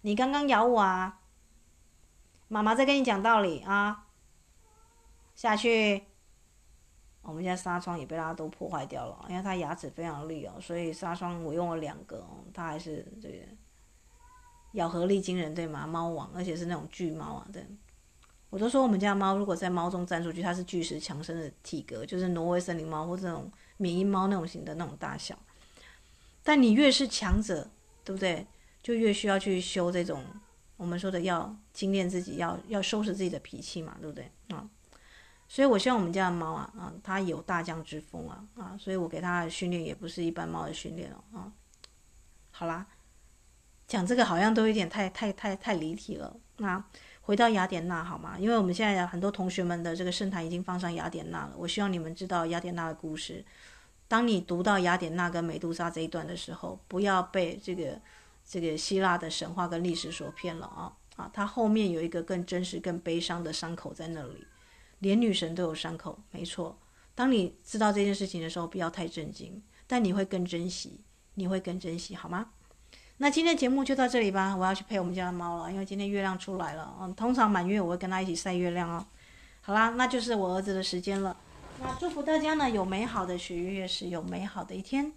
[0.00, 1.20] 你刚刚咬我啊？
[2.48, 4.06] 妈妈在跟你讲道理啊。
[5.34, 6.06] 下去。
[7.20, 13.46] 我们家纱窗也被它都破坏掉了，因为它牙齿非常利哦，所以纱窗我用了两个哦，它还是这个
[14.72, 15.86] 咬合力惊人，对吗？
[15.86, 17.68] 猫王，而且是那种巨猫啊，对。
[18.50, 25.38] 我都说我们家猫如果在猫中站出去，它是巨石强森的体格，就是挪威森林猫或这种缅因猫那种型的那种大小。
[26.42, 27.70] 但你越是强者，
[28.04, 28.46] 对不对？
[28.82, 30.24] 就越需要去修这种
[30.76, 34.30] 我们说的要精炼自己，要要收拾自己的脾气嘛，对不对？
[34.48, 34.68] 啊。
[35.46, 41.52] 所以，我希望我们家的猫啊，啊，它有大将之风啊，啊，所以我给它的训练也不是一般猫的训练哦，啊，
[42.52, 42.86] 好啦，
[43.86, 46.36] 讲这个好像都有点太太太太离题了。
[46.58, 46.82] 那
[47.22, 48.36] 回到雅典娜好吗？
[48.38, 53.44] 因为我们现在很多同学们的这个圣坛已经放上雅典娜了，我希望你们知道雅典娜的故事。
[54.08, 58.00] 当你读到雅典娜跟美杜莎这一段的时候，不要被这个
[58.44, 64.44] 这个希腊的神话跟历史所骗了啊啊，它后面有一个更真实、更悲伤的伤口在那里。
[64.98, 66.76] 连女神都有伤口，没错。
[67.14, 71.00] 当你知道这件事情的时候，不要太震惊，但你会更珍惜，
[71.34, 72.50] 你会更珍惜，好吗？
[73.22, 76.96] 那今天节目就到这里吧，我要去陪我们家的猫了，因为今天月亮出来了。
[77.02, 79.04] 嗯，通常满月我会跟他一起晒月亮哦。
[79.60, 81.36] 好啦，那就是我儿子的时间了。
[81.82, 85.12] 那祝福大家呢，有美好的许月月时，有美好的一天。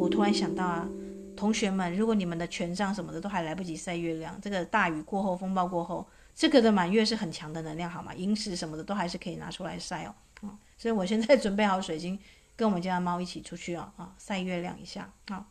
[0.00, 0.88] 我突然想到啊。
[1.36, 8.12] 同学们，如果你们的权杖什么的都还来不及晒月亮，这个大雨过后、风暴过后，这个的满月是很强的能量，好吗？
[8.12, 10.14] 萤石什么的都还是可以拿出来晒哦。
[10.42, 12.18] 嗯，所以我现在准备好水晶，
[12.58, 15.46] 跟我们家的猫一起出去哦，啊，晒月亮一下啊。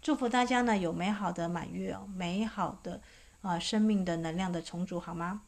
[0.00, 3.02] 祝福大家呢有美好的满月哦，美好的
[3.40, 5.42] 啊生命的能量的重组，好吗？